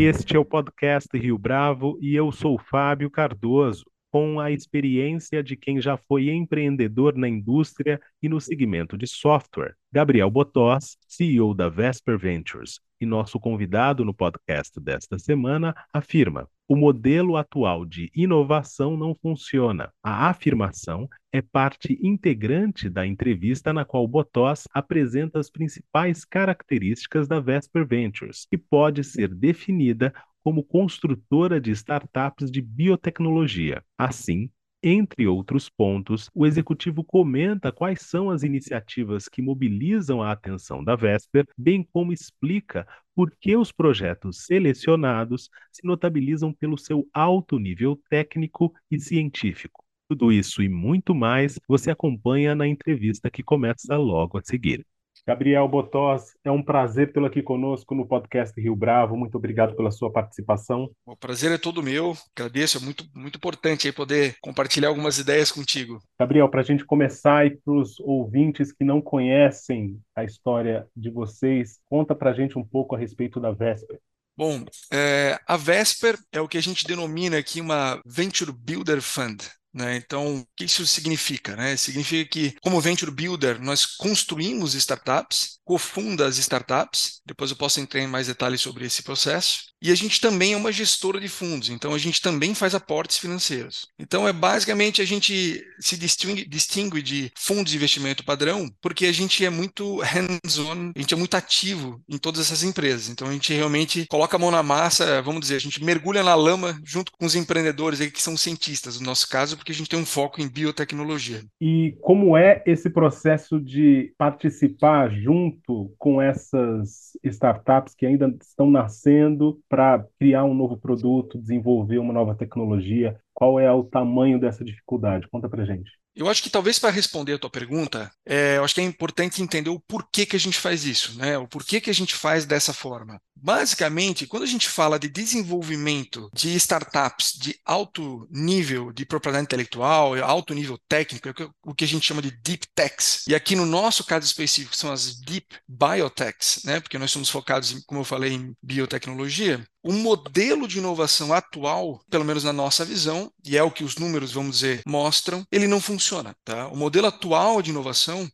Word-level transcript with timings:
Este 0.00 0.36
é 0.36 0.38
o 0.38 0.44
podcast 0.44 1.08
Rio 1.18 1.36
Bravo 1.36 1.98
e 2.00 2.14
eu 2.14 2.30
sou 2.30 2.56
Fábio 2.56 3.10
Cardoso, 3.10 3.84
com 4.12 4.38
a 4.38 4.48
experiência 4.48 5.42
de 5.42 5.56
quem 5.56 5.80
já 5.80 5.96
foi 5.96 6.30
empreendedor 6.30 7.16
na 7.16 7.28
indústria 7.28 8.00
e 8.22 8.28
no 8.28 8.40
segmento 8.40 8.96
de 8.96 9.08
software. 9.08 9.74
Gabriel 9.92 10.30
Botós, 10.30 10.96
CEO 11.08 11.52
da 11.52 11.68
Vesper 11.68 12.16
Ventures, 12.16 12.78
e 13.00 13.04
nosso 13.04 13.40
convidado 13.40 14.04
no 14.04 14.14
podcast 14.14 14.78
desta 14.80 15.18
semana, 15.18 15.74
afirma: 15.92 16.48
o 16.68 16.76
modelo 16.76 17.36
atual 17.36 17.86
de 17.86 18.10
inovação 18.14 18.94
não 18.94 19.14
funciona. 19.14 19.90
A 20.02 20.28
afirmação 20.28 21.08
é 21.32 21.40
parte 21.40 21.98
integrante 22.02 22.90
da 22.90 23.06
entrevista 23.06 23.72
na 23.72 23.86
qual 23.86 24.06
Botós 24.06 24.68
apresenta 24.74 25.38
as 25.38 25.50
principais 25.50 26.26
características 26.26 27.26
da 27.26 27.40
Vesper 27.40 27.86
Ventures, 27.86 28.46
que 28.50 28.58
pode 28.58 29.02
ser 29.02 29.34
definida 29.34 30.12
como 30.44 30.62
construtora 30.62 31.58
de 31.58 31.70
startups 31.70 32.50
de 32.50 32.60
biotecnologia. 32.60 33.82
Assim, 33.96 34.50
entre 34.88 35.26
outros 35.26 35.68
pontos, 35.68 36.30
o 36.34 36.46
executivo 36.46 37.04
comenta 37.04 37.70
quais 37.70 38.00
são 38.02 38.30
as 38.30 38.42
iniciativas 38.42 39.28
que 39.28 39.42
mobilizam 39.42 40.22
a 40.22 40.32
atenção 40.32 40.82
da 40.82 40.96
Vesper, 40.96 41.46
bem 41.56 41.86
como 41.92 42.12
explica 42.12 42.86
por 43.14 43.30
que 43.40 43.56
os 43.56 43.70
projetos 43.70 44.46
selecionados 44.46 45.50
se 45.70 45.86
notabilizam 45.86 46.52
pelo 46.52 46.78
seu 46.78 47.06
alto 47.12 47.58
nível 47.58 48.00
técnico 48.08 48.72
e 48.90 48.98
científico. 48.98 49.84
Tudo 50.08 50.32
isso 50.32 50.62
e 50.62 50.68
muito 50.68 51.14
mais 51.14 51.58
você 51.68 51.90
acompanha 51.90 52.54
na 52.54 52.66
entrevista 52.66 53.30
que 53.30 53.42
começa 53.42 53.96
logo 53.96 54.38
a 54.38 54.42
seguir. 54.42 54.86
Gabriel 55.28 55.68
Botós, 55.68 56.34
é 56.42 56.50
um 56.50 56.62
prazer 56.62 57.12
tê-lo 57.12 57.26
aqui 57.26 57.42
conosco 57.42 57.94
no 57.94 58.06
podcast 58.06 58.58
Rio 58.58 58.74
Bravo. 58.74 59.14
Muito 59.14 59.34
obrigado 59.34 59.76
pela 59.76 59.90
sua 59.90 60.10
participação. 60.10 60.90
O 61.04 61.14
prazer 61.14 61.52
é 61.52 61.58
todo 61.58 61.82
meu. 61.82 62.16
Agradeço, 62.34 62.78
é 62.78 62.80
muito, 62.80 63.04
muito 63.14 63.36
importante 63.36 63.86
aí 63.86 63.92
poder 63.92 64.36
compartilhar 64.40 64.88
algumas 64.88 65.18
ideias 65.18 65.52
contigo. 65.52 66.00
Gabriel, 66.18 66.48
para 66.48 66.62
a 66.62 66.64
gente 66.64 66.82
começar 66.82 67.44
e 67.44 67.50
para 67.50 67.74
os 67.74 68.00
ouvintes 68.00 68.72
que 68.72 68.82
não 68.82 69.02
conhecem 69.02 70.00
a 70.16 70.24
história 70.24 70.86
de 70.96 71.10
vocês, 71.10 71.78
conta 71.90 72.14
para 72.14 72.30
a 72.30 72.34
gente 72.34 72.58
um 72.58 72.64
pouco 72.64 72.96
a 72.96 72.98
respeito 72.98 73.38
da 73.38 73.52
Vesper. 73.52 74.00
Bom, 74.34 74.64
é, 74.90 75.38
a 75.46 75.58
Vesper 75.58 76.16
é 76.32 76.40
o 76.40 76.48
que 76.48 76.56
a 76.56 76.62
gente 76.62 76.86
denomina 76.86 77.36
aqui 77.36 77.60
uma 77.60 78.00
Venture 78.06 78.50
Builder 78.50 79.02
Fund. 79.02 79.42
Né? 79.72 79.96
Então, 79.96 80.38
o 80.38 80.46
que 80.56 80.64
isso 80.64 80.86
significa? 80.86 81.54
Né? 81.54 81.76
Significa 81.76 82.28
que, 82.30 82.54
como 82.60 82.80
Venture 82.80 83.10
Builder, 83.10 83.60
nós 83.60 83.84
construímos 83.84 84.74
startups, 84.74 85.58
cofunda 85.64 86.26
as 86.26 86.38
startups, 86.38 87.20
depois 87.26 87.50
eu 87.50 87.56
posso 87.56 87.78
entrar 87.78 88.00
em 88.00 88.06
mais 88.06 88.26
detalhes 88.26 88.60
sobre 88.60 88.86
esse 88.86 89.02
processo, 89.02 89.68
e 89.80 89.92
a 89.92 89.94
gente 89.94 90.20
também 90.20 90.54
é 90.54 90.56
uma 90.56 90.72
gestora 90.72 91.20
de 91.20 91.28
fundos, 91.28 91.68
então 91.68 91.94
a 91.94 91.98
gente 91.98 92.20
também 92.20 92.54
faz 92.54 92.74
aportes 92.74 93.18
financeiros. 93.18 93.86
Então 93.98 94.26
é 94.26 94.32
basicamente 94.32 95.00
a 95.00 95.04
gente 95.04 95.62
se 95.78 95.96
distingue, 95.96 96.44
distingue 96.44 97.00
de 97.00 97.30
fundos 97.36 97.70
de 97.70 97.76
investimento 97.76 98.24
padrão, 98.24 98.68
porque 98.80 99.06
a 99.06 99.12
gente 99.12 99.44
é 99.44 99.50
muito 99.50 100.00
hands-on, 100.00 100.92
a 100.96 100.98
gente 100.98 101.14
é 101.14 101.16
muito 101.16 101.36
ativo 101.36 102.02
em 102.08 102.18
todas 102.18 102.40
essas 102.40 102.62
empresas. 102.62 103.08
Então 103.08 103.28
a 103.28 103.32
gente 103.32 103.52
realmente 103.52 104.06
coloca 104.08 104.36
a 104.36 104.38
mão 104.38 104.50
na 104.50 104.62
massa, 104.62 105.22
vamos 105.22 105.42
dizer, 105.42 105.56
a 105.56 105.60
gente 105.60 105.84
mergulha 105.84 106.24
na 106.24 106.34
lama 106.34 106.80
junto 106.84 107.12
com 107.12 107.24
os 107.24 107.36
empreendedores 107.36 108.00
que 108.10 108.22
são 108.22 108.36
cientistas, 108.36 108.98
no 108.98 109.06
nosso 109.06 109.28
caso, 109.28 109.57
porque 109.58 109.72
a 109.72 109.74
gente 109.74 109.90
tem 109.90 109.98
um 109.98 110.06
foco 110.06 110.40
em 110.40 110.48
biotecnologia. 110.48 111.42
E 111.60 111.96
como 112.00 112.36
é 112.36 112.62
esse 112.66 112.88
processo 112.88 113.60
de 113.60 114.14
participar 114.16 115.10
junto 115.10 115.92
com 115.98 116.22
essas 116.22 117.12
startups 117.22 117.94
que 117.94 118.06
ainda 118.06 118.34
estão 118.40 118.70
nascendo 118.70 119.60
para 119.68 120.04
criar 120.18 120.44
um 120.44 120.54
novo 120.54 120.78
produto, 120.78 121.38
desenvolver 121.38 121.98
uma 121.98 122.12
nova 122.12 122.34
tecnologia? 122.34 123.18
Qual 123.34 123.60
é 123.60 123.70
o 123.70 123.84
tamanho 123.84 124.40
dessa 124.40 124.64
dificuldade? 124.64 125.28
Conta 125.28 125.48
para 125.48 125.64
gente. 125.64 125.97
Eu 126.18 126.28
acho 126.28 126.42
que 126.42 126.50
talvez 126.50 126.80
para 126.80 126.90
responder 126.90 127.34
a 127.34 127.38
tua 127.38 127.48
pergunta, 127.48 128.10
é, 128.26 128.56
eu 128.56 128.64
acho 128.64 128.74
que 128.74 128.80
é 128.80 128.84
importante 128.84 129.40
entender 129.40 129.70
o 129.70 129.78
porquê 129.78 130.26
que 130.26 130.34
a 130.34 130.40
gente 130.40 130.58
faz 130.58 130.84
isso, 130.84 131.16
né? 131.16 131.38
O 131.38 131.46
porquê 131.46 131.80
que 131.80 131.90
a 131.90 131.94
gente 131.94 132.12
faz 132.12 132.44
dessa 132.44 132.72
forma. 132.72 133.20
Basicamente, 133.36 134.26
quando 134.26 134.42
a 134.42 134.46
gente 134.46 134.68
fala 134.68 134.98
de 134.98 135.08
desenvolvimento 135.08 136.28
de 136.34 136.56
startups 136.56 137.34
de 137.38 137.56
alto 137.64 138.26
nível 138.32 138.92
de 138.92 139.06
propriedade 139.06 139.44
intelectual, 139.44 140.16
alto 140.24 140.54
nível 140.54 140.76
técnico, 140.88 141.28
é 141.28 141.32
o 141.64 141.72
que 141.72 141.84
a 141.84 141.86
gente 141.86 142.04
chama 142.04 142.20
de 142.20 142.32
deep 142.32 142.66
techs. 142.74 143.24
E 143.28 143.34
aqui 143.36 143.54
no 143.54 143.64
nosso 143.64 144.02
caso 144.02 144.26
específico 144.26 144.74
são 144.74 144.90
as 144.90 145.20
deep 145.20 145.46
biotechs, 145.68 146.62
né? 146.64 146.80
Porque 146.80 146.98
nós 146.98 147.12
somos 147.12 147.30
focados, 147.30 147.80
como 147.86 148.00
eu 148.00 148.04
falei, 148.04 148.32
em 148.32 148.56
biotecnologia. 148.60 149.64
O 149.88 149.92
modelo 149.94 150.68
de 150.68 150.76
inovação 150.76 151.32
atual, 151.32 151.98
pelo 152.10 152.22
menos 152.22 152.44
na 152.44 152.52
nossa 152.52 152.84
visão, 152.84 153.32
e 153.42 153.56
é 153.56 153.62
o 153.62 153.70
que 153.70 153.82
os 153.82 153.96
números, 153.96 154.34
vamos 154.34 154.56
dizer, 154.58 154.82
mostram, 154.86 155.46
ele 155.50 155.66
não 155.66 155.80
funciona. 155.80 156.36
Tá? 156.44 156.68
O 156.68 156.76
modelo 156.76 157.06
atual 157.06 157.62
de 157.62 157.70
inovação 157.70 158.30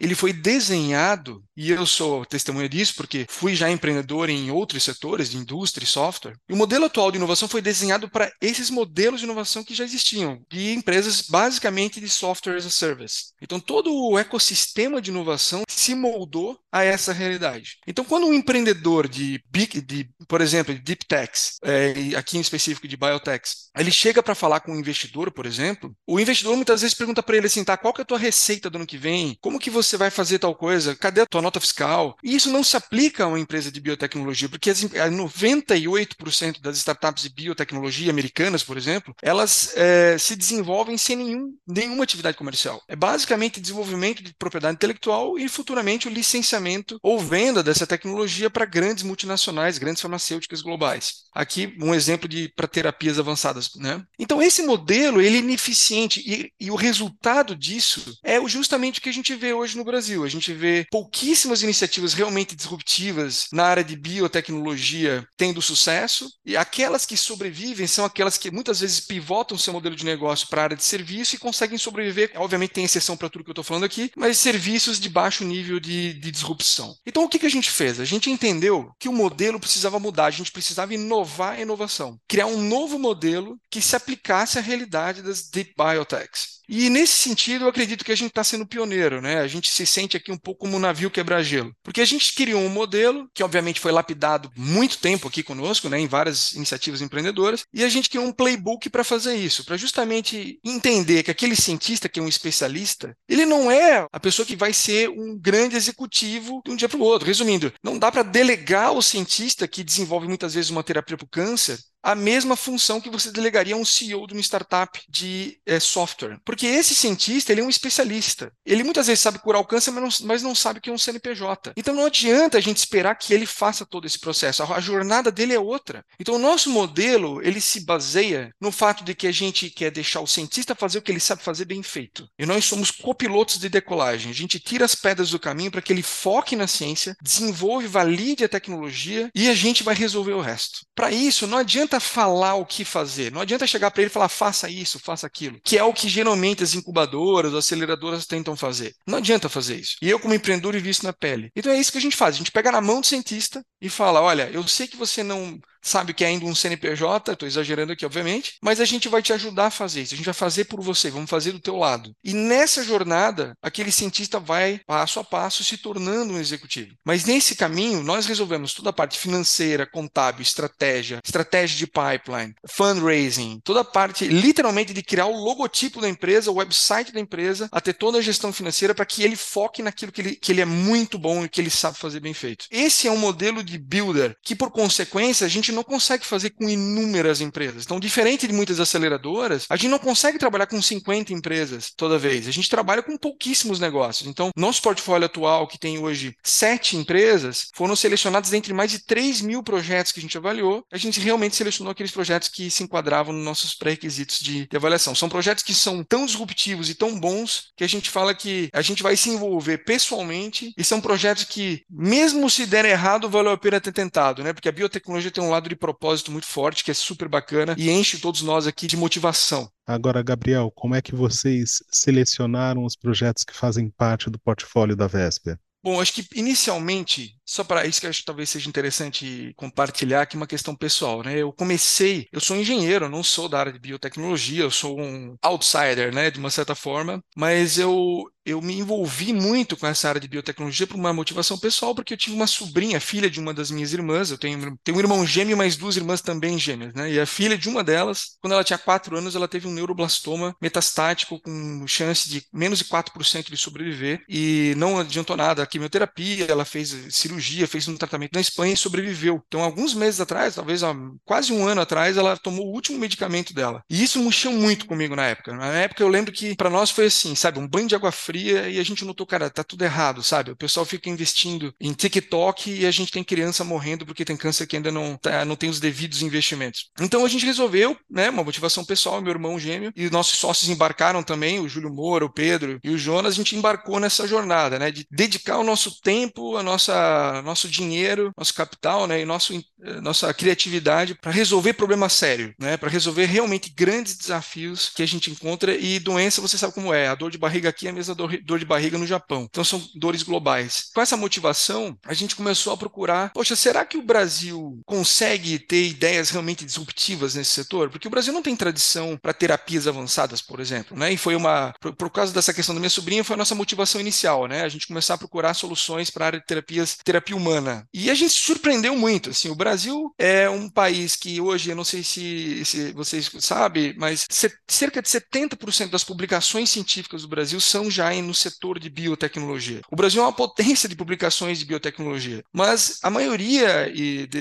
ele 0.00 0.14
foi 0.14 0.32
desenhado, 0.32 1.44
e 1.54 1.70
eu 1.70 1.86
sou 1.86 2.24
testemunha 2.24 2.68
disso, 2.68 2.94
porque 2.96 3.26
fui 3.28 3.54
já 3.54 3.70
empreendedor 3.70 4.30
em 4.30 4.50
outros 4.50 4.82
setores 4.82 5.30
de 5.30 5.36
indústria 5.36 5.84
e 5.84 5.88
software. 5.88 6.36
E 6.48 6.54
o 6.54 6.56
modelo 6.56 6.86
atual 6.86 7.10
de 7.10 7.18
inovação 7.18 7.46
foi 7.46 7.60
desenhado 7.60 8.08
para 8.08 8.32
esses 8.40 8.70
modelos 8.70 9.20
de 9.20 9.26
inovação 9.26 9.62
que 9.62 9.74
já 9.74 9.84
existiam, 9.84 10.40
de 10.50 10.72
empresas 10.72 11.22
basicamente 11.28 12.00
de 12.00 12.08
software 12.08 12.56
as 12.56 12.64
a 12.64 12.70
service. 12.70 13.32
Então, 13.42 13.60
todo 13.60 13.92
o 13.94 14.18
ecossistema 14.18 15.02
de 15.02 15.10
inovação 15.10 15.62
se 15.68 15.94
moldou 15.94 16.58
a 16.72 16.82
essa 16.84 17.12
realidade. 17.12 17.78
Então, 17.86 18.04
quando 18.04 18.26
um 18.26 18.34
empreendedor 18.34 19.08
de, 19.08 19.42
big, 19.50 19.80
de 19.80 20.08
por 20.28 20.40
exemplo, 20.40 20.72
de 20.72 20.80
deep 20.80 21.04
techs, 21.06 21.56
é, 21.62 22.16
aqui 22.16 22.38
em 22.38 22.40
específico 22.40 22.88
de 22.88 22.96
biotechs, 22.96 23.70
ele 23.76 23.90
chega 23.90 24.22
para 24.22 24.34
falar 24.34 24.60
com 24.60 24.72
um 24.72 24.78
investidor, 24.78 25.30
por 25.30 25.46
exemplo, 25.46 25.94
o 26.06 26.18
investidor 26.18 26.56
muitas 26.56 26.80
vezes 26.80 26.94
pergunta 26.94 27.22
para 27.22 27.36
ele 27.36 27.46
assim, 27.46 27.64
tá, 27.64 27.76
qual 27.76 27.92
que 27.92 28.00
é 28.00 28.04
a 28.04 28.06
tua 28.06 28.18
receita 28.18 28.70
do 28.70 28.76
ano 28.76 28.86
que 28.86 28.98
vem? 28.98 29.36
Como 29.40 29.58
que 29.58 29.70
você 29.70 29.89
vai 29.96 30.10
fazer 30.10 30.38
tal 30.38 30.54
coisa? 30.54 30.94
Cadê 30.96 31.22
a 31.22 31.26
tua 31.26 31.42
nota 31.42 31.60
fiscal? 31.60 32.16
E 32.22 32.34
isso 32.34 32.50
não 32.50 32.62
se 32.62 32.76
aplica 32.76 33.24
a 33.24 33.26
uma 33.26 33.38
empresa 33.38 33.70
de 33.70 33.80
biotecnologia, 33.80 34.48
porque 34.48 34.70
as, 34.70 34.82
98% 34.82 36.60
das 36.60 36.78
startups 36.78 37.22
de 37.22 37.30
biotecnologia 37.30 38.10
americanas, 38.10 38.62
por 38.62 38.76
exemplo, 38.76 39.14
elas 39.22 39.72
é, 39.76 40.16
se 40.18 40.36
desenvolvem 40.36 40.96
sem 40.96 41.16
nenhum, 41.16 41.54
nenhuma 41.66 42.04
atividade 42.04 42.36
comercial. 42.36 42.82
É 42.88 42.96
basicamente 42.96 43.60
desenvolvimento 43.60 44.22
de 44.22 44.34
propriedade 44.34 44.74
intelectual 44.74 45.38
e 45.38 45.48
futuramente 45.48 46.08
o 46.08 46.10
licenciamento 46.10 46.98
ou 47.02 47.18
venda 47.18 47.62
dessa 47.62 47.86
tecnologia 47.86 48.50
para 48.50 48.64
grandes 48.64 49.04
multinacionais, 49.04 49.78
grandes 49.78 50.02
farmacêuticas 50.02 50.62
globais. 50.62 51.24
Aqui 51.32 51.76
um 51.80 51.94
exemplo 51.94 52.28
de 52.28 52.48
para 52.54 52.66
terapias 52.66 53.18
avançadas, 53.18 53.70
né? 53.76 54.02
Então 54.18 54.42
esse 54.42 54.62
modelo 54.62 55.20
ele 55.20 55.36
é 55.36 55.40
ineficiente 55.40 56.20
e, 56.26 56.52
e 56.58 56.70
o 56.70 56.74
resultado 56.74 57.54
disso 57.54 58.14
é 58.22 58.40
justamente 58.48 58.98
o 58.98 59.02
que 59.02 59.08
a 59.08 59.12
gente 59.12 59.34
vê 59.34 59.52
hoje 59.52 59.76
no 59.80 59.84
Brasil. 59.84 60.24
A 60.24 60.28
gente 60.28 60.52
vê 60.52 60.86
pouquíssimas 60.90 61.62
iniciativas 61.62 62.14
realmente 62.14 62.54
disruptivas 62.54 63.46
na 63.52 63.64
área 63.64 63.82
de 63.82 63.96
biotecnologia 63.96 65.26
tendo 65.36 65.60
sucesso, 65.60 66.30
e 66.44 66.56
aquelas 66.56 67.04
que 67.04 67.16
sobrevivem 67.16 67.86
são 67.86 68.04
aquelas 68.04 68.38
que 68.38 68.50
muitas 68.50 68.80
vezes 68.80 69.00
pivotam 69.00 69.58
seu 69.58 69.72
modelo 69.72 69.96
de 69.96 70.04
negócio 70.04 70.48
para 70.48 70.62
a 70.62 70.64
área 70.64 70.76
de 70.76 70.84
serviço 70.84 71.34
e 71.34 71.38
conseguem 71.38 71.78
sobreviver. 71.78 72.30
Obviamente 72.36 72.72
tem 72.72 72.84
exceção 72.84 73.16
para 73.16 73.28
tudo 73.28 73.44
que 73.44 73.50
eu 73.50 73.52
estou 73.52 73.64
falando 73.64 73.84
aqui, 73.84 74.10
mas 74.16 74.38
serviços 74.38 75.00
de 75.00 75.08
baixo 75.08 75.44
nível 75.44 75.80
de, 75.80 76.14
de 76.14 76.30
disrupção. 76.30 76.94
Então 77.06 77.24
o 77.24 77.28
que, 77.28 77.38
que 77.38 77.46
a 77.46 77.50
gente 77.50 77.70
fez? 77.70 77.98
A 77.98 78.04
gente 78.04 78.30
entendeu 78.30 78.90
que 78.98 79.08
o 79.08 79.12
modelo 79.12 79.58
precisava 79.58 79.98
mudar, 79.98 80.26
a 80.26 80.30
gente 80.30 80.52
precisava 80.52 80.94
inovar 80.94 81.54
a 81.54 81.60
inovação, 81.60 82.18
criar 82.28 82.46
um 82.46 82.60
novo 82.60 82.98
modelo 82.98 83.58
que 83.70 83.80
se 83.80 83.96
aplicasse 83.96 84.58
à 84.58 84.62
realidade 84.62 85.22
das 85.22 85.48
deep 85.48 85.72
biotechs. 85.76 86.59
E 86.72 86.88
nesse 86.88 87.14
sentido, 87.14 87.64
eu 87.64 87.68
acredito 87.68 88.04
que 88.04 88.12
a 88.12 88.16
gente 88.16 88.28
está 88.28 88.44
sendo 88.44 88.64
pioneiro, 88.64 89.20
né? 89.20 89.40
A 89.40 89.48
gente 89.48 89.68
se 89.72 89.84
sente 89.84 90.16
aqui 90.16 90.30
um 90.30 90.38
pouco 90.38 90.60
como 90.60 90.76
um 90.76 90.80
navio 90.80 91.10
quebra-gelo. 91.10 91.74
Porque 91.82 92.00
a 92.00 92.04
gente 92.04 92.32
criou 92.32 92.62
um 92.62 92.68
modelo, 92.68 93.28
que 93.34 93.42
obviamente 93.42 93.80
foi 93.80 93.90
lapidado 93.90 94.48
muito 94.56 94.98
tempo 94.98 95.26
aqui 95.26 95.42
conosco, 95.42 95.88
né? 95.88 95.98
Em 95.98 96.06
várias 96.06 96.52
iniciativas 96.52 97.02
empreendedoras, 97.02 97.64
e 97.74 97.82
a 97.82 97.88
gente 97.88 98.08
criou 98.08 98.24
um 98.24 98.32
playbook 98.32 98.88
para 98.88 99.02
fazer 99.02 99.34
isso, 99.34 99.64
para 99.64 99.76
justamente 99.76 100.60
entender 100.64 101.24
que 101.24 101.30
aquele 101.32 101.56
cientista 101.56 102.08
que 102.08 102.20
é 102.20 102.22
um 102.22 102.28
especialista, 102.28 103.16
ele 103.28 103.44
não 103.44 103.68
é 103.68 104.06
a 104.12 104.20
pessoa 104.20 104.46
que 104.46 104.54
vai 104.54 104.72
ser 104.72 105.10
um 105.10 105.36
grande 105.36 105.74
executivo 105.74 106.62
de 106.64 106.70
um 106.70 106.76
dia 106.76 106.88
para 106.88 106.98
o 106.98 107.02
outro. 107.02 107.26
Resumindo, 107.26 107.72
não 107.82 107.98
dá 107.98 108.12
para 108.12 108.22
delegar 108.22 108.92
o 108.92 109.02
cientista 109.02 109.66
que 109.66 109.82
desenvolve 109.82 110.28
muitas 110.28 110.54
vezes 110.54 110.70
uma 110.70 110.84
terapia 110.84 111.16
para 111.16 111.24
o 111.24 111.28
câncer 111.28 111.80
a 112.02 112.14
mesma 112.14 112.56
função 112.56 113.00
que 113.00 113.10
você 113.10 113.30
delegaria 113.30 113.74
a 113.74 113.78
um 113.78 113.84
CEO 113.84 114.26
de 114.26 114.34
uma 114.34 114.40
startup 114.42 115.00
de 115.08 115.58
é, 115.66 115.78
software. 115.78 116.38
Porque 116.44 116.66
esse 116.66 116.94
cientista, 116.94 117.52
ele 117.52 117.60
é 117.60 117.64
um 117.64 117.70
especialista. 117.70 118.52
Ele 118.64 118.82
muitas 118.82 119.06
vezes 119.06 119.20
sabe 119.20 119.38
curar 119.38 119.60
o 119.60 119.64
câncer, 119.64 119.90
mas 119.90 120.02
não, 120.02 120.26
mas 120.26 120.42
não 120.42 120.54
sabe 120.54 120.78
o 120.78 120.82
que 120.82 120.90
é 120.90 120.92
um 120.92 120.98
CNPJ. 120.98 121.72
Então 121.76 121.94
não 121.94 122.06
adianta 122.06 122.58
a 122.58 122.60
gente 122.60 122.78
esperar 122.78 123.14
que 123.14 123.34
ele 123.34 123.46
faça 123.46 123.86
todo 123.86 124.06
esse 124.06 124.18
processo. 124.18 124.62
A, 124.62 124.76
a 124.76 124.80
jornada 124.80 125.30
dele 125.30 125.54
é 125.54 125.60
outra. 125.60 126.04
Então 126.18 126.36
o 126.36 126.38
nosso 126.38 126.70
modelo, 126.70 127.40
ele 127.42 127.60
se 127.60 127.84
baseia 127.84 128.52
no 128.60 128.72
fato 128.72 129.04
de 129.04 129.14
que 129.14 129.26
a 129.26 129.32
gente 129.32 129.70
quer 129.70 129.90
deixar 129.90 130.20
o 130.20 130.26
cientista 130.26 130.74
fazer 130.74 130.98
o 130.98 131.02
que 131.02 131.12
ele 131.12 131.20
sabe 131.20 131.42
fazer 131.42 131.64
bem 131.64 131.82
feito. 131.82 132.26
E 132.38 132.46
nós 132.46 132.64
somos 132.64 132.90
copilotos 132.90 133.58
de 133.58 133.68
decolagem. 133.68 134.30
A 134.30 134.34
gente 134.34 134.58
tira 134.58 134.84
as 134.84 134.94
pedras 134.94 135.30
do 135.30 135.38
caminho 135.38 135.70
para 135.70 135.82
que 135.82 135.92
ele 135.92 136.02
foque 136.02 136.56
na 136.56 136.66
ciência, 136.66 137.16
desenvolva, 137.22 137.88
valide 137.88 138.44
a 138.44 138.48
tecnologia 138.48 139.30
e 139.34 139.48
a 139.48 139.54
gente 139.54 139.82
vai 139.82 139.94
resolver 139.94 140.32
o 140.32 140.40
resto. 140.40 140.80
Para 140.94 141.10
isso, 141.10 141.46
não 141.46 141.58
adianta 141.58 141.89
falar 141.98 142.54
o 142.54 142.66
que 142.66 142.84
fazer, 142.84 143.32
não 143.32 143.40
adianta 143.40 143.66
chegar 143.66 143.90
para 143.90 144.02
ele 144.02 144.10
e 144.10 144.12
falar 144.12 144.28
faça 144.28 144.68
isso, 144.68 145.00
faça 145.00 145.26
aquilo, 145.26 145.58
que 145.64 145.76
é 145.78 145.82
o 145.82 145.92
que 145.92 146.08
geralmente 146.08 146.62
as 146.62 146.74
incubadoras, 146.74 147.52
as 147.52 147.64
aceleradoras 147.64 148.26
tentam 148.26 148.54
fazer. 148.54 148.94
Não 149.06 149.18
adianta 149.18 149.48
fazer 149.48 149.76
isso. 149.76 149.96
E 150.02 150.08
eu, 150.08 150.20
como 150.20 150.34
empreendedor, 150.34 150.78
vi 150.78 150.90
isso 150.90 151.04
na 151.04 151.12
pele. 151.12 151.50
Então 151.56 151.72
é 151.72 151.80
isso 151.80 151.90
que 151.90 151.98
a 151.98 152.00
gente 152.00 152.16
faz. 152.16 152.34
A 152.34 152.38
gente 152.38 152.52
pega 152.52 152.70
na 152.70 152.80
mão 152.80 153.00
do 153.00 153.06
cientista 153.06 153.64
e 153.80 153.88
fala: 153.88 154.20
olha, 154.20 154.50
eu 154.52 154.66
sei 154.66 154.86
que 154.86 154.96
você 154.96 155.22
não 155.22 155.60
sabe 155.82 156.12
que 156.12 156.24
é 156.24 156.28
ainda 156.28 156.44
um 156.44 156.54
CNPJ, 156.54 157.32
estou 157.32 157.48
exagerando 157.48 157.92
aqui, 157.92 158.04
obviamente, 158.04 158.54
mas 158.62 158.80
a 158.80 158.84
gente 158.84 159.08
vai 159.08 159.22
te 159.22 159.32
ajudar 159.32 159.66
a 159.66 159.70
fazer 159.70 160.02
isso, 160.02 160.14
a 160.14 160.16
gente 160.16 160.26
vai 160.26 160.34
fazer 160.34 160.64
por 160.64 160.80
você, 160.80 161.10
vamos 161.10 161.30
fazer 161.30 161.52
do 161.52 161.60
teu 161.60 161.76
lado. 161.76 162.14
E 162.22 162.34
nessa 162.34 162.84
jornada, 162.84 163.54
aquele 163.62 163.90
cientista 163.90 164.38
vai 164.38 164.80
passo 164.86 165.20
a 165.20 165.24
passo 165.24 165.64
se 165.64 165.76
tornando 165.78 166.34
um 166.34 166.38
executivo. 166.38 166.94
Mas 167.04 167.24
nesse 167.24 167.56
caminho, 167.56 168.02
nós 168.02 168.26
resolvemos 168.26 168.74
toda 168.74 168.90
a 168.90 168.92
parte 168.92 169.18
financeira, 169.18 169.86
contábil, 169.86 170.42
estratégia, 170.42 171.20
estratégia 171.24 171.78
de 171.78 171.86
pipeline, 171.86 172.54
fundraising, 172.68 173.60
toda 173.64 173.80
a 173.80 173.84
parte 173.84 174.26
literalmente 174.26 174.92
de 174.92 175.02
criar 175.02 175.26
o 175.26 175.44
logotipo 175.44 176.00
da 176.00 176.08
empresa, 176.08 176.50
o 176.50 176.56
website 176.56 177.12
da 177.12 177.20
empresa, 177.20 177.68
até 177.72 177.92
toda 177.92 178.18
a 178.18 178.22
gestão 178.22 178.52
financeira 178.52 178.94
para 178.94 179.06
que 179.06 179.22
ele 179.22 179.36
foque 179.36 179.82
naquilo 179.82 180.12
que 180.12 180.20
ele, 180.20 180.36
que 180.36 180.52
ele 180.52 180.60
é 180.60 180.66
muito 180.66 181.18
bom 181.18 181.44
e 181.44 181.48
que 181.48 181.60
ele 181.60 181.70
sabe 181.70 181.98
fazer 181.98 182.20
bem 182.20 182.34
feito. 182.34 182.66
Esse 182.70 183.08
é 183.08 183.10
um 183.10 183.16
modelo 183.16 183.62
de 183.70 183.78
builder 183.78 184.36
que, 184.42 184.54
por 184.54 184.70
consequência, 184.70 185.46
a 185.46 185.48
gente 185.48 185.72
não 185.72 185.82
consegue 185.82 186.26
fazer 186.26 186.50
com 186.50 186.68
inúmeras 186.68 187.40
empresas. 187.40 187.84
Então, 187.84 188.00
diferente 188.00 188.46
de 188.46 188.52
muitas 188.52 188.80
aceleradoras, 188.80 189.66
a 189.68 189.76
gente 189.76 189.90
não 189.90 189.98
consegue 189.98 190.38
trabalhar 190.38 190.66
com 190.66 190.80
50 190.80 191.32
empresas 191.32 191.92
toda 191.96 192.18
vez. 192.18 192.46
A 192.48 192.50
gente 192.50 192.68
trabalha 192.68 193.02
com 193.02 193.16
pouquíssimos 193.16 193.80
negócios. 193.80 194.28
Então, 194.28 194.50
nosso 194.56 194.82
portfólio 194.82 195.26
atual, 195.26 195.66
que 195.66 195.78
tem 195.78 195.98
hoje 195.98 196.34
sete 196.42 196.96
empresas, 196.96 197.68
foram 197.74 197.94
selecionados 197.96 198.52
entre 198.52 198.72
mais 198.72 198.90
de 198.90 199.04
3 199.04 199.40
mil 199.40 199.62
projetos 199.62 200.12
que 200.12 200.20
a 200.20 200.22
gente 200.22 200.36
avaliou. 200.36 200.84
A 200.92 200.98
gente 200.98 201.20
realmente 201.20 201.56
selecionou 201.56 201.92
aqueles 201.92 202.12
projetos 202.12 202.48
que 202.48 202.70
se 202.70 202.82
enquadravam 202.82 203.32
nos 203.32 203.44
nossos 203.44 203.74
pré-requisitos 203.74 204.38
de, 204.40 204.66
de 204.66 204.76
avaliação. 204.76 205.14
São 205.14 205.28
projetos 205.28 205.62
que 205.62 205.74
são 205.74 206.02
tão 206.02 206.26
disruptivos 206.26 206.90
e 206.90 206.94
tão 206.94 207.18
bons 207.18 207.72
que 207.76 207.84
a 207.84 207.88
gente 207.88 208.10
fala 208.10 208.34
que 208.34 208.68
a 208.72 208.82
gente 208.82 209.02
vai 209.02 209.16
se 209.16 209.30
envolver 209.30 209.78
pessoalmente 209.78 210.72
e 210.76 210.84
são 210.84 211.00
projetos 211.00 211.44
que, 211.44 211.82
mesmo 211.88 212.48
se 212.48 212.66
der 212.66 212.84
errado, 212.84 213.28
valeu 213.28 213.52
a 213.52 213.58
pena 213.60 213.80
ter 213.80 213.92
tentado, 213.92 214.42
né? 214.42 214.52
Porque 214.52 214.68
a 214.68 214.72
biotecnologia 214.72 215.30
tem 215.30 215.44
um 215.44 215.50
lado 215.50 215.60
lado 215.60 215.68
de 215.68 215.76
propósito 215.76 216.32
muito 216.32 216.46
forte, 216.46 216.82
que 216.82 216.90
é 216.90 216.94
super 216.94 217.28
bacana 217.28 217.74
e 217.76 217.90
enche 217.90 218.18
todos 218.18 218.42
nós 218.42 218.66
aqui 218.66 218.86
de 218.86 218.96
motivação. 218.96 219.70
Agora, 219.86 220.22
Gabriel, 220.22 220.72
como 220.74 220.94
é 220.94 221.02
que 221.02 221.14
vocês 221.14 221.82
selecionaram 221.90 222.84
os 222.84 222.96
projetos 222.96 223.44
que 223.44 223.54
fazem 223.54 223.90
parte 223.90 224.30
do 224.30 224.38
portfólio 224.38 224.96
da 224.96 225.06
Vesper? 225.06 225.58
Bom, 225.82 226.00
acho 226.00 226.12
que 226.12 226.26
inicialmente, 226.34 227.36
só 227.50 227.64
para 227.64 227.84
isso 227.84 228.00
que 228.00 228.06
acho 228.06 228.20
que 228.20 228.24
talvez 228.26 228.48
seja 228.48 228.68
interessante 228.68 229.52
compartilhar 229.56 230.22
aqui 230.22 230.36
uma 230.36 230.46
questão 230.46 230.74
pessoal, 230.76 231.22
né? 231.24 231.36
Eu 231.36 231.52
comecei, 231.52 232.28
eu 232.32 232.40
sou 232.40 232.56
engenheiro, 232.56 233.08
não 233.08 233.24
sou 233.24 233.48
da 233.48 233.58
área 233.58 233.72
de 233.72 233.78
biotecnologia, 233.80 234.62
eu 234.62 234.70
sou 234.70 235.00
um 235.00 235.36
outsider, 235.42 236.14
né, 236.14 236.30
de 236.30 236.38
uma 236.38 236.50
certa 236.50 236.74
forma, 236.76 237.20
mas 237.36 237.76
eu 237.78 238.24
eu 238.44 238.60
me 238.60 238.74
envolvi 238.78 239.32
muito 239.32 239.76
com 239.76 239.86
essa 239.86 240.08
área 240.08 240.20
de 240.20 240.26
biotecnologia 240.26 240.86
por 240.86 240.96
uma 240.96 241.12
motivação 241.12 241.58
pessoal, 241.58 241.94
porque 241.94 242.14
eu 242.14 242.18
tive 242.18 242.34
uma 242.34 242.46
sobrinha, 242.46 243.00
filha 243.00 243.28
de 243.30 243.38
uma 243.38 243.52
das 243.52 243.70
minhas 243.70 243.92
irmãs, 243.92 244.30
eu 244.30 244.38
tenho, 244.38 244.76
tenho 244.82 244.96
um 244.96 245.00
irmão 245.00 245.26
gêmeo, 245.26 245.56
mas 245.56 245.76
duas 245.76 245.96
irmãs 245.96 246.20
também 246.22 246.58
gêmeas, 246.58 246.94
né? 246.94 247.12
E 247.12 247.20
a 247.20 247.26
filha 247.26 247.56
de 247.56 247.68
uma 247.68 247.84
delas, 247.84 248.36
quando 248.40 248.54
ela 248.54 248.64
tinha 248.64 248.78
quatro 248.78 249.16
anos, 249.16 249.36
ela 249.36 249.46
teve 249.46 249.68
um 249.68 249.72
neuroblastoma 249.72 250.56
metastático 250.60 251.40
com 251.40 251.86
chance 251.86 252.28
de 252.28 252.42
menos 252.52 252.78
de 252.78 252.84
4% 252.86 253.50
de 253.50 253.56
sobreviver 253.56 254.22
e 254.28 254.74
não 254.76 254.98
adiantou 254.98 255.36
nada. 255.36 255.62
A 255.62 255.66
quimioterapia, 255.66 256.46
ela 256.46 256.64
fez 256.64 256.88
cirurgia, 257.10 257.39
fez 257.66 257.88
um 257.88 257.96
tratamento 257.96 258.32
na 258.34 258.40
Espanha 258.40 258.74
e 258.74 258.76
sobreviveu. 258.76 259.42
Então, 259.46 259.62
alguns 259.62 259.94
meses 259.94 260.20
atrás, 260.20 260.54
talvez 260.54 260.82
há 260.82 260.94
quase 261.24 261.52
um 261.52 261.66
ano 261.66 261.80
atrás, 261.80 262.16
ela 262.16 262.36
tomou 262.36 262.66
o 262.66 262.72
último 262.72 262.98
medicamento 262.98 263.54
dela. 263.54 263.82
E 263.88 264.02
isso 264.02 264.22
mexeu 264.22 264.52
muito 264.52 264.86
comigo 264.86 265.14
na 265.14 265.26
época. 265.26 265.54
Na 265.54 265.66
época 265.66 266.02
eu 266.02 266.08
lembro 266.08 266.32
que 266.32 266.54
para 266.56 266.70
nós 266.70 266.90
foi 266.90 267.06
assim, 267.06 267.34
sabe, 267.34 267.58
um 267.58 267.68
banho 267.68 267.88
de 267.88 267.94
água 267.94 268.12
fria 268.12 268.30
fria 268.40 268.68
e 268.68 268.78
a 268.78 268.84
gente 268.84 269.04
notou, 269.04 269.26
cara, 269.26 269.50
tá 269.50 269.62
tudo 269.62 269.82
errado, 269.84 270.22
sabe? 270.22 270.50
O 270.50 270.56
pessoal 270.56 270.86
fica 270.86 271.10
investindo 271.10 271.74
em 271.80 271.92
TikTok 271.92 272.70
e 272.70 272.86
a 272.86 272.90
gente 272.90 273.12
tem 273.12 273.22
criança 273.22 273.64
morrendo 273.64 274.06
porque 274.06 274.24
tem 274.24 274.36
câncer 274.36 274.66
que 274.66 274.76
ainda 274.76 274.90
não, 274.90 275.16
tá, 275.16 275.44
não 275.44 275.56
tem 275.56 275.68
os 275.68 275.80
devidos 275.80 276.22
investimentos. 276.22 276.90
Então 277.00 277.24
a 277.24 277.28
gente 277.28 277.44
resolveu, 277.44 277.96
né, 278.08 278.30
uma 278.30 278.44
motivação 278.44 278.84
pessoal, 278.84 279.20
meu 279.20 279.32
irmão 279.32 279.58
gêmeo, 279.58 279.92
e 279.94 280.08
nossos 280.10 280.38
sócios 280.38 280.70
embarcaram 280.70 281.22
também, 281.22 281.60
o 281.60 281.68
Júlio 281.68 281.92
Moura, 281.92 282.24
o 282.24 282.32
Pedro 282.32 282.78
e 282.82 282.90
o 282.90 282.98
Jonas, 282.98 283.34
a 283.34 283.36
gente 283.36 283.56
embarcou 283.56 284.00
nessa 284.00 284.26
jornada, 284.26 284.78
né, 284.78 284.90
de 284.90 285.06
dedicar 285.10 285.58
o 285.58 285.64
nosso 285.64 286.00
tempo, 286.00 286.56
a 286.56 286.62
nossa 286.62 287.29
nosso 287.42 287.68
dinheiro, 287.68 288.32
nosso 288.36 288.54
capital, 288.54 289.06
né, 289.06 289.20
e 289.20 289.24
nosso, 289.24 289.54
eh, 289.54 290.00
nossa 290.00 290.32
criatividade 290.34 291.14
para 291.14 291.30
resolver 291.30 291.74
problemas 291.74 292.12
sérios, 292.12 292.52
né, 292.58 292.76
para 292.76 292.90
resolver 292.90 293.26
realmente 293.26 293.70
grandes 293.70 294.16
desafios 294.16 294.90
que 294.94 295.02
a 295.02 295.06
gente 295.06 295.30
encontra 295.30 295.74
e 295.74 295.98
doença, 295.98 296.40
você 296.40 296.58
sabe 296.58 296.74
como 296.74 296.92
é, 296.92 297.08
a 297.08 297.14
dor 297.14 297.30
de 297.30 297.38
barriga 297.38 297.68
aqui 297.68 297.86
é 297.86 297.90
a 297.90 297.92
mesma 297.92 298.14
dor, 298.14 298.38
dor 298.42 298.58
de 298.58 298.64
barriga 298.64 298.98
no 298.98 299.06
Japão. 299.06 299.46
Então 299.48 299.64
são 299.64 299.82
dores 299.94 300.22
globais. 300.22 300.90
Com 300.94 301.00
essa 301.00 301.16
motivação, 301.16 301.96
a 302.04 302.14
gente 302.14 302.36
começou 302.36 302.72
a 302.72 302.76
procurar, 302.76 303.32
poxa, 303.32 303.56
será 303.56 303.84
que 303.84 303.96
o 303.96 304.02
Brasil 304.02 304.80
consegue 304.86 305.58
ter 305.58 305.86
ideias 305.86 306.30
realmente 306.30 306.64
disruptivas 306.64 307.34
nesse 307.34 307.50
setor? 307.50 307.90
Porque 307.90 308.08
o 308.08 308.10
Brasil 308.10 308.32
não 308.32 308.42
tem 308.42 308.56
tradição 308.56 309.18
para 309.20 309.32
terapias 309.32 309.86
avançadas, 309.86 310.40
por 310.40 310.60
exemplo, 310.60 310.96
né? 310.96 311.12
E 311.12 311.16
foi 311.16 311.34
uma, 311.34 311.72
por, 311.80 311.94
por, 311.94 312.10
causa 312.10 312.32
dessa 312.32 312.52
questão 312.52 312.74
da 312.74 312.80
minha 312.80 312.90
sobrinha, 312.90 313.24
foi 313.24 313.34
a 313.34 313.36
nossa 313.36 313.54
motivação 313.54 314.00
inicial, 314.00 314.46
né? 314.46 314.62
A 314.62 314.68
gente 314.68 314.86
começar 314.86 315.14
a 315.14 315.18
procurar 315.18 315.54
soluções 315.54 316.10
para 316.10 316.24
a 316.24 316.26
área 316.26 316.40
de 316.40 316.46
terapias, 316.46 316.96
terapia 317.10 317.36
humana. 317.36 317.86
E 317.92 318.08
a 318.08 318.14
gente 318.14 318.32
se 318.32 318.40
surpreendeu 318.40 318.96
muito, 318.96 319.30
assim, 319.30 319.48
o 319.48 319.54
Brasil 319.54 320.14
é 320.16 320.48
um 320.48 320.70
país 320.70 321.16
que 321.16 321.40
hoje, 321.40 321.70
eu 321.70 321.76
não 321.76 321.84
sei 321.84 322.04
se, 322.04 322.64
se 322.64 322.92
vocês 322.92 323.28
sabem, 323.40 323.94
mas 323.98 324.26
cerca 324.68 325.02
de 325.02 325.08
70% 325.08 325.90
das 325.90 326.04
publicações 326.04 326.70
científicas 326.70 327.22
do 327.22 327.28
Brasil 327.28 327.60
são 327.60 327.90
já 327.90 328.10
no 328.20 328.34
setor 328.34 328.78
de 328.78 328.88
biotecnologia. 328.88 329.80
O 329.90 329.96
Brasil 329.96 330.22
é 330.22 330.24
uma 330.24 330.32
potência 330.32 330.88
de 330.88 330.96
publicações 330.96 331.58
de 331.58 331.64
biotecnologia, 331.64 332.44
mas 332.52 332.98
a 333.02 333.10
maioria 333.10 333.92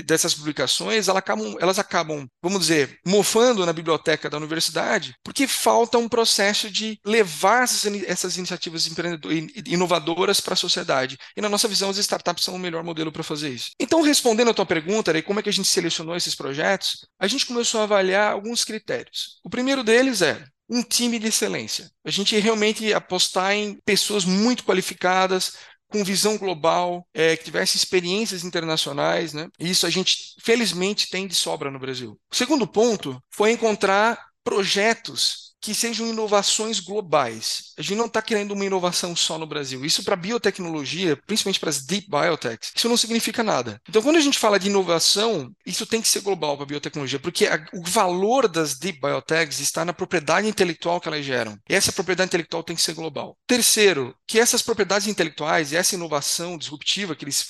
dessas 0.05 0.33
publicações 0.33 1.07
elas 1.07 1.19
acabam, 1.19 1.55
elas 1.59 1.79
acabam, 1.79 2.27
vamos 2.41 2.61
dizer, 2.61 2.99
mofando 3.05 3.65
na 3.65 3.73
biblioteca 3.73 4.29
da 4.29 4.37
universidade, 4.37 5.15
porque 5.23 5.47
falta 5.47 5.97
um 5.97 6.09
processo 6.09 6.69
de 6.69 6.99
levar 7.05 7.63
essas, 7.63 8.37
iniciativas 8.37 8.89
inovadoras 9.65 10.39
para 10.39 10.53
a 10.53 10.57
sociedade. 10.57 11.17
E 11.35 11.41
na 11.41 11.49
nossa 11.49 11.67
visão, 11.67 11.89
as 11.89 11.97
startups 11.97 12.43
são 12.43 12.58
o 12.59 12.61
melhor 12.61 12.83
modelo 12.83 13.11
para 13.11 13.23
fazer 13.23 13.49
isso. 13.49 13.71
Então, 13.79 14.01
respondendo 14.01 14.49
a 14.49 14.53
tua 14.53 14.65
pergunta, 14.65 15.11
né, 15.11 15.21
como 15.21 15.39
é 15.39 15.43
que 15.43 15.49
a 15.49 15.53
gente 15.53 15.67
selecionou 15.67 16.15
esses 16.15 16.35
projetos, 16.35 17.07
a 17.17 17.27
gente 17.27 17.45
começou 17.45 17.81
a 17.81 17.83
avaliar 17.83 18.31
alguns 18.31 18.63
critérios. 18.63 19.39
O 19.43 19.49
primeiro 19.49 19.83
deles 19.83 20.21
é 20.21 20.43
um 20.69 20.83
time 20.83 21.17
de 21.17 21.27
excelência. 21.27 21.89
A 22.05 22.11
gente 22.11 22.37
realmente 22.37 22.93
apostar 22.93 23.53
em 23.53 23.79
pessoas 23.83 24.23
muito 24.23 24.63
qualificadas, 24.63 25.53
com 25.89 26.03
visão 26.03 26.37
global, 26.37 27.07
é, 27.13 27.35
que 27.35 27.43
tivesse 27.43 27.75
experiências 27.75 28.43
internacionais, 28.43 29.33
né? 29.33 29.47
Isso 29.59 29.87
a 29.87 29.89
gente, 29.89 30.35
felizmente, 30.39 31.09
tem 31.09 31.27
de 31.27 31.33
sobra 31.33 31.71
no 31.71 31.79
Brasil. 31.79 32.19
O 32.31 32.35
segundo 32.35 32.67
ponto 32.67 33.19
foi 33.31 33.51
encontrar 33.51 34.23
projetos 34.43 35.48
que 35.61 35.75
sejam 35.75 36.07
inovações 36.07 36.79
globais. 36.79 37.73
A 37.77 37.81
gente 37.81 37.97
não 37.97 38.05
está 38.05 38.21
querendo 38.21 38.51
uma 38.51 38.65
inovação 38.65 39.15
só 39.15 39.37
no 39.37 39.45
Brasil. 39.45 39.85
Isso 39.85 40.03
para 40.03 40.15
biotecnologia, 40.15 41.17
principalmente 41.27 41.59
para 41.59 41.69
as 41.69 41.83
deep 41.85 42.07
biotechs, 42.09 42.71
isso 42.75 42.89
não 42.89 42.97
significa 42.97 43.43
nada. 43.43 43.81
Então, 43.87 44.01
quando 44.01 44.15
a 44.15 44.21
gente 44.21 44.39
fala 44.39 44.59
de 44.59 44.67
inovação, 44.67 45.51
isso 45.65 45.85
tem 45.85 46.01
que 46.01 46.07
ser 46.07 46.21
global 46.21 46.55
para 46.55 46.63
a 46.63 46.67
biotecnologia, 46.67 47.19
porque 47.19 47.45
a, 47.45 47.65
o 47.73 47.83
valor 47.83 48.47
das 48.47 48.77
deep 48.77 48.99
biotechs 48.99 49.59
está 49.59 49.83
na 49.83 49.93
propriedade 49.93 50.47
intelectual 50.47 51.01
que 51.01 51.07
elas 51.07 51.25
geram. 51.25 51.57
E 51.69 51.75
essa 51.75 51.91
propriedade 51.91 52.29
intelectual 52.29 52.63
tem 52.63 52.75
que 52.75 52.81
ser 52.81 52.93
global. 52.93 53.37
Terceiro, 53.45 54.15
que 54.27 54.39
essas 54.39 54.61
propriedades 54.61 55.07
intelectuais 55.07 55.71
e 55.71 55.75
essa 55.75 55.95
inovação 55.95 56.57
disruptiva 56.57 57.15
que 57.15 57.25
eles, 57.25 57.47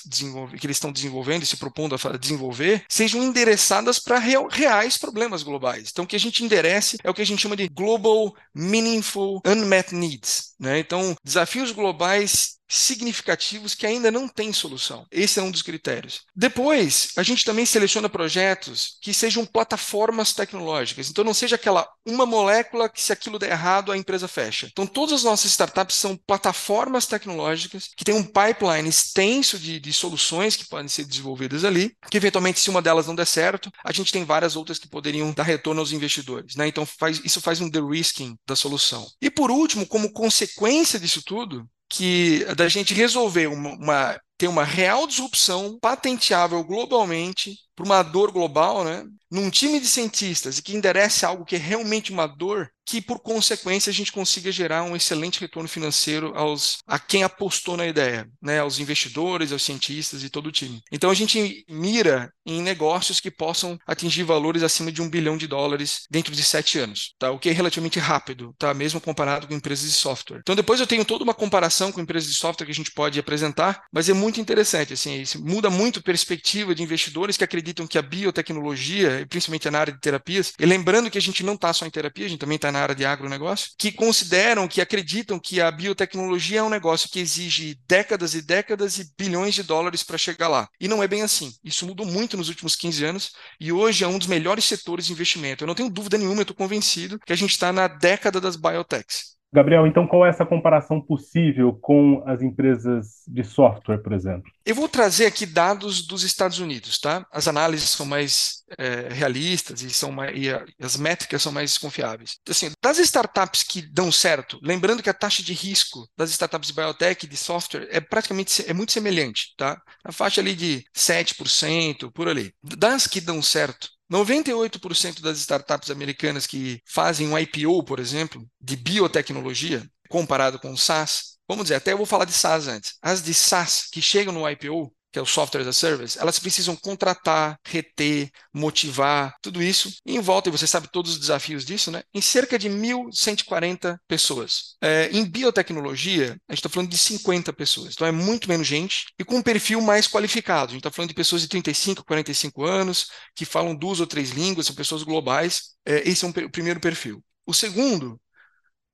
que 0.58 0.66
eles 0.66 0.76
estão 0.76 0.92
desenvolvendo 0.92 1.42
e 1.42 1.46
se 1.46 1.56
propondo 1.56 1.94
a 1.94 2.16
desenvolver 2.16 2.84
sejam 2.88 3.22
endereçadas 3.22 3.98
para 3.98 4.18
reais 4.18 4.96
problemas 4.96 5.42
globais. 5.42 5.90
Então, 5.90 6.04
o 6.04 6.08
que 6.08 6.16
a 6.16 6.20
gente 6.20 6.44
enderece 6.44 6.96
é 7.04 7.10
o 7.10 7.14
que 7.14 7.22
a 7.22 7.26
gente 7.26 7.42
chama 7.42 7.56
de 7.56 7.68
global 7.68 7.99
Global 8.00 8.34
Meaningful 8.54 9.40
Unmet 9.46 9.94
Needs. 9.94 10.54
Né? 10.58 10.78
Então, 10.78 11.14
desafios 11.22 11.70
globais 11.70 12.59
significativos 12.70 13.74
que 13.74 13.86
ainda 13.86 14.10
não 14.10 14.28
têm 14.28 14.52
solução. 14.52 15.04
Esse 15.10 15.40
é 15.40 15.42
um 15.42 15.50
dos 15.50 15.62
critérios. 15.62 16.22
Depois, 16.34 17.08
a 17.16 17.22
gente 17.22 17.44
também 17.44 17.66
seleciona 17.66 18.08
projetos 18.08 18.96
que 19.02 19.12
sejam 19.12 19.44
plataformas 19.44 20.32
tecnológicas. 20.32 21.10
Então, 21.10 21.24
não 21.24 21.34
seja 21.34 21.56
aquela 21.56 21.86
uma 22.06 22.24
molécula 22.24 22.88
que, 22.88 23.02
se 23.02 23.12
aquilo 23.12 23.38
der 23.38 23.50
errado, 23.50 23.90
a 23.90 23.96
empresa 23.96 24.28
fecha. 24.28 24.68
Então, 24.70 24.86
todas 24.86 25.16
as 25.16 25.24
nossas 25.24 25.50
startups 25.50 25.96
são 25.96 26.16
plataformas 26.16 27.06
tecnológicas 27.06 27.90
que 27.96 28.04
têm 28.04 28.14
um 28.14 28.24
pipeline 28.24 28.88
extenso 28.88 29.58
de, 29.58 29.80
de 29.80 29.92
soluções 29.92 30.54
que 30.56 30.68
podem 30.68 30.88
ser 30.88 31.04
desenvolvidas 31.04 31.64
ali, 31.64 31.92
que 32.10 32.16
eventualmente, 32.16 32.60
se 32.60 32.70
uma 32.70 32.80
delas 32.80 33.06
não 33.06 33.14
der 33.14 33.26
certo, 33.26 33.70
a 33.84 33.92
gente 33.92 34.12
tem 34.12 34.24
várias 34.24 34.54
outras 34.54 34.78
que 34.78 34.88
poderiam 34.88 35.32
dar 35.32 35.42
retorno 35.42 35.80
aos 35.80 35.92
investidores. 35.92 36.54
Né? 36.54 36.68
Então, 36.68 36.86
faz, 36.86 37.20
isso 37.24 37.40
faz 37.40 37.60
um 37.60 37.68
de-risking 37.68 38.36
da 38.46 38.54
solução. 38.54 39.06
E 39.20 39.30
por 39.30 39.50
último, 39.50 39.86
como 39.86 40.12
consequência 40.12 40.98
disso 40.98 41.22
tudo, 41.24 41.68
que 41.90 42.44
da 42.56 42.68
gente 42.68 42.94
resolver 42.94 43.48
uma, 43.48 43.70
uma 43.74 44.20
ter 44.40 44.48
uma 44.48 44.64
real 44.64 45.06
disrupção 45.06 45.78
patenteável 45.78 46.64
globalmente 46.64 47.58
para 47.76 47.84
uma 47.84 48.02
dor 48.02 48.30
global, 48.30 48.84
né? 48.84 49.04
Num 49.30 49.48
time 49.48 49.78
de 49.78 49.86
cientistas 49.86 50.58
e 50.58 50.62
que 50.62 50.74
enderece 50.74 51.24
algo 51.24 51.44
que 51.44 51.54
é 51.56 51.58
realmente 51.58 52.10
uma 52.10 52.26
dor, 52.26 52.68
que 52.84 53.00
por 53.00 53.20
consequência 53.20 53.88
a 53.88 53.92
gente 53.92 54.10
consiga 54.10 54.50
gerar 54.50 54.82
um 54.82 54.96
excelente 54.96 55.40
retorno 55.40 55.68
financeiro 55.68 56.32
aos 56.34 56.78
a 56.86 56.98
quem 56.98 57.22
apostou 57.22 57.76
na 57.76 57.86
ideia, 57.86 58.28
né? 58.42 58.58
Aos 58.58 58.80
investidores, 58.80 59.52
aos 59.52 59.62
cientistas 59.62 60.24
e 60.24 60.30
todo 60.30 60.48
o 60.48 60.52
time. 60.52 60.80
Então 60.90 61.10
a 61.10 61.14
gente 61.14 61.64
mira 61.68 62.32
em 62.44 62.60
negócios 62.60 63.20
que 63.20 63.30
possam 63.30 63.78
atingir 63.86 64.24
valores 64.24 64.62
acima 64.62 64.90
de 64.90 65.00
um 65.00 65.08
bilhão 65.08 65.36
de 65.36 65.46
dólares 65.46 66.00
dentro 66.10 66.34
de 66.34 66.42
sete 66.42 66.78
anos, 66.78 67.14
tá? 67.18 67.30
O 67.30 67.38
que 67.38 67.48
é 67.48 67.52
relativamente 67.52 68.00
rápido, 68.00 68.52
tá? 68.58 68.74
Mesmo 68.74 69.00
comparado 69.00 69.46
com 69.46 69.54
empresas 69.54 69.88
de 69.88 69.94
software. 69.94 70.40
Então 70.40 70.56
depois 70.56 70.80
eu 70.80 70.86
tenho 70.86 71.04
toda 71.04 71.22
uma 71.22 71.34
comparação 71.34 71.92
com 71.92 72.00
empresas 72.00 72.28
de 72.28 72.36
software 72.36 72.66
que 72.66 72.72
a 72.72 72.74
gente 72.74 72.92
pode 72.92 73.18
apresentar, 73.18 73.84
mas 73.92 74.08
é 74.08 74.12
muito 74.12 74.29
interessante, 74.38 74.92
assim, 74.92 75.24
muda 75.38 75.70
muito 75.70 76.02
perspectiva 76.02 76.74
de 76.74 76.82
investidores 76.82 77.38
que 77.38 77.44
acreditam 77.44 77.86
que 77.86 77.96
a 77.96 78.02
biotecnologia, 78.02 79.26
principalmente 79.28 79.70
na 79.70 79.78
área 79.78 79.92
de 79.92 80.00
terapias, 80.00 80.52
e 80.58 80.66
lembrando 80.66 81.10
que 81.10 81.16
a 81.16 81.20
gente 81.20 81.42
não 81.42 81.54
está 81.54 81.72
só 81.72 81.86
em 81.86 81.90
terapia, 81.90 82.26
a 82.26 82.28
gente 82.28 82.40
também 82.40 82.56
está 82.56 82.70
na 82.70 82.80
área 82.80 82.94
de 82.94 83.04
agronegócio, 83.04 83.70
que 83.78 83.90
consideram, 83.90 84.68
que 84.68 84.80
acreditam 84.80 85.38
que 85.38 85.60
a 85.60 85.70
biotecnologia 85.70 86.60
é 86.60 86.62
um 86.62 86.68
negócio 86.68 87.08
que 87.08 87.18
exige 87.18 87.78
décadas 87.88 88.34
e 88.34 88.42
décadas 88.42 88.98
e 88.98 89.10
bilhões 89.18 89.54
de 89.54 89.62
dólares 89.62 90.02
para 90.02 90.18
chegar 90.18 90.48
lá. 90.48 90.68
E 90.78 90.86
não 90.86 91.02
é 91.02 91.08
bem 91.08 91.22
assim. 91.22 91.52
Isso 91.64 91.86
mudou 91.86 92.04
muito 92.04 92.36
nos 92.36 92.48
últimos 92.48 92.76
15 92.76 93.04
anos 93.04 93.32
e 93.58 93.72
hoje 93.72 94.04
é 94.04 94.08
um 94.08 94.18
dos 94.18 94.26
melhores 94.26 94.64
setores 94.64 95.06
de 95.06 95.12
investimento. 95.12 95.64
Eu 95.64 95.68
não 95.68 95.74
tenho 95.74 95.90
dúvida 95.90 96.18
nenhuma, 96.18 96.40
eu 96.40 96.42
estou 96.42 96.56
convencido 96.56 97.18
que 97.18 97.32
a 97.32 97.36
gente 97.36 97.52
está 97.52 97.72
na 97.72 97.88
década 97.88 98.40
das 98.40 98.56
biotechs. 98.56 99.39
Gabriel, 99.52 99.84
então 99.86 100.06
qual 100.06 100.24
é 100.24 100.28
essa 100.28 100.46
comparação 100.46 101.00
possível 101.00 101.72
com 101.72 102.22
as 102.24 102.40
empresas 102.40 103.22
de 103.26 103.42
software, 103.42 103.98
por 103.98 104.12
exemplo? 104.12 104.50
Eu 104.64 104.76
vou 104.76 104.88
trazer 104.88 105.26
aqui 105.26 105.44
dados 105.44 106.06
dos 106.06 106.22
Estados 106.22 106.60
Unidos, 106.60 107.00
tá? 107.00 107.26
As 107.32 107.48
análises 107.48 107.90
são 107.90 108.06
mais 108.06 108.62
é, 108.78 109.08
realistas 109.12 109.82
e, 109.82 109.90
são 109.90 110.12
mais, 110.12 110.38
e 110.38 110.48
a, 110.50 110.64
as 110.80 110.96
métricas 110.96 111.42
são 111.42 111.50
mais 111.50 111.76
confiáveis. 111.76 112.38
Assim, 112.48 112.70
das 112.80 112.98
startups 112.98 113.64
que 113.64 113.82
dão 113.82 114.12
certo, 114.12 114.60
lembrando 114.62 115.02
que 115.02 115.10
a 115.10 115.14
taxa 115.14 115.42
de 115.42 115.52
risco 115.52 116.08
das 116.16 116.30
startups 116.30 116.68
de 116.68 116.74
biotech 116.74 117.26
de 117.26 117.36
software 117.36 117.88
é 117.90 118.00
praticamente 118.00 118.64
é 118.68 118.72
muito 118.72 118.92
semelhante, 118.92 119.52
tá? 119.56 119.80
A 120.04 120.12
faixa 120.12 120.40
ali 120.40 120.54
de 120.54 120.84
7%, 120.96 122.12
por 122.12 122.28
ali. 122.28 122.52
Das 122.62 123.08
que 123.08 123.20
dão 123.20 123.42
certo, 123.42 123.88
98% 124.10 125.20
das 125.20 125.38
startups 125.38 125.90
americanas 125.90 126.46
que 126.46 126.82
fazem 126.84 127.28
um 127.28 127.38
IPO, 127.38 127.84
por 127.84 128.00
exemplo, 128.00 128.44
de 128.60 128.76
biotecnologia, 128.76 129.86
comparado 130.08 130.58
com 130.58 130.72
o 130.72 130.78
SaaS, 130.78 131.38
vamos 131.48 131.64
dizer, 131.64 131.76
até 131.76 131.92
eu 131.92 131.96
vou 131.96 132.06
falar 132.06 132.24
de 132.24 132.32
SaaS 132.32 132.66
antes. 132.66 132.94
As 133.00 133.22
de 133.22 133.32
SaaS 133.32 133.88
que 133.90 134.02
chegam 134.02 134.32
no 134.32 134.48
IPO, 134.48 134.92
que 135.12 135.18
é 135.18 135.22
o 135.22 135.26
Software 135.26 135.62
as 135.62 135.66
a 135.66 135.72
Service, 135.72 136.18
elas 136.18 136.38
precisam 136.38 136.76
contratar, 136.76 137.58
reter, 137.66 138.30
motivar, 138.52 139.34
tudo 139.42 139.62
isso. 139.62 139.92
Em 140.06 140.20
volta, 140.20 140.48
e 140.48 140.52
você 140.52 140.66
sabe 140.66 140.88
todos 140.90 141.12
os 141.12 141.18
desafios 141.18 141.64
disso, 141.64 141.90
né? 141.90 142.02
Em 142.14 142.20
cerca 142.20 142.58
de 142.58 142.68
1.140 142.68 143.98
pessoas. 144.06 144.76
É, 144.80 145.10
em 145.12 145.24
biotecnologia, 145.24 146.36
a 146.48 146.52
gente 146.52 146.60
está 146.60 146.68
falando 146.68 146.90
de 146.90 146.98
50 146.98 147.52
pessoas. 147.52 147.94
Então 147.94 148.06
é 148.06 148.12
muito 148.12 148.48
menos 148.48 148.66
gente 148.66 149.06
e 149.18 149.24
com 149.24 149.36
um 149.36 149.42
perfil 149.42 149.80
mais 149.80 150.06
qualificado. 150.06 150.70
A 150.70 150.74
gente 150.74 150.80
está 150.80 150.90
falando 150.90 151.08
de 151.10 151.14
pessoas 151.14 151.42
de 151.42 151.48
35, 151.48 152.04
45 152.04 152.64
anos, 152.64 153.08
que 153.34 153.44
falam 153.44 153.74
duas 153.74 154.00
ou 154.00 154.06
três 154.06 154.30
línguas, 154.30 154.66
são 154.66 154.74
pessoas 154.74 155.02
globais. 155.02 155.74
É, 155.84 156.08
esse 156.08 156.24
é 156.24 156.28
um, 156.28 156.30
o 156.30 156.50
primeiro 156.50 156.80
perfil. 156.80 157.22
O 157.46 157.52
segundo 157.54 158.20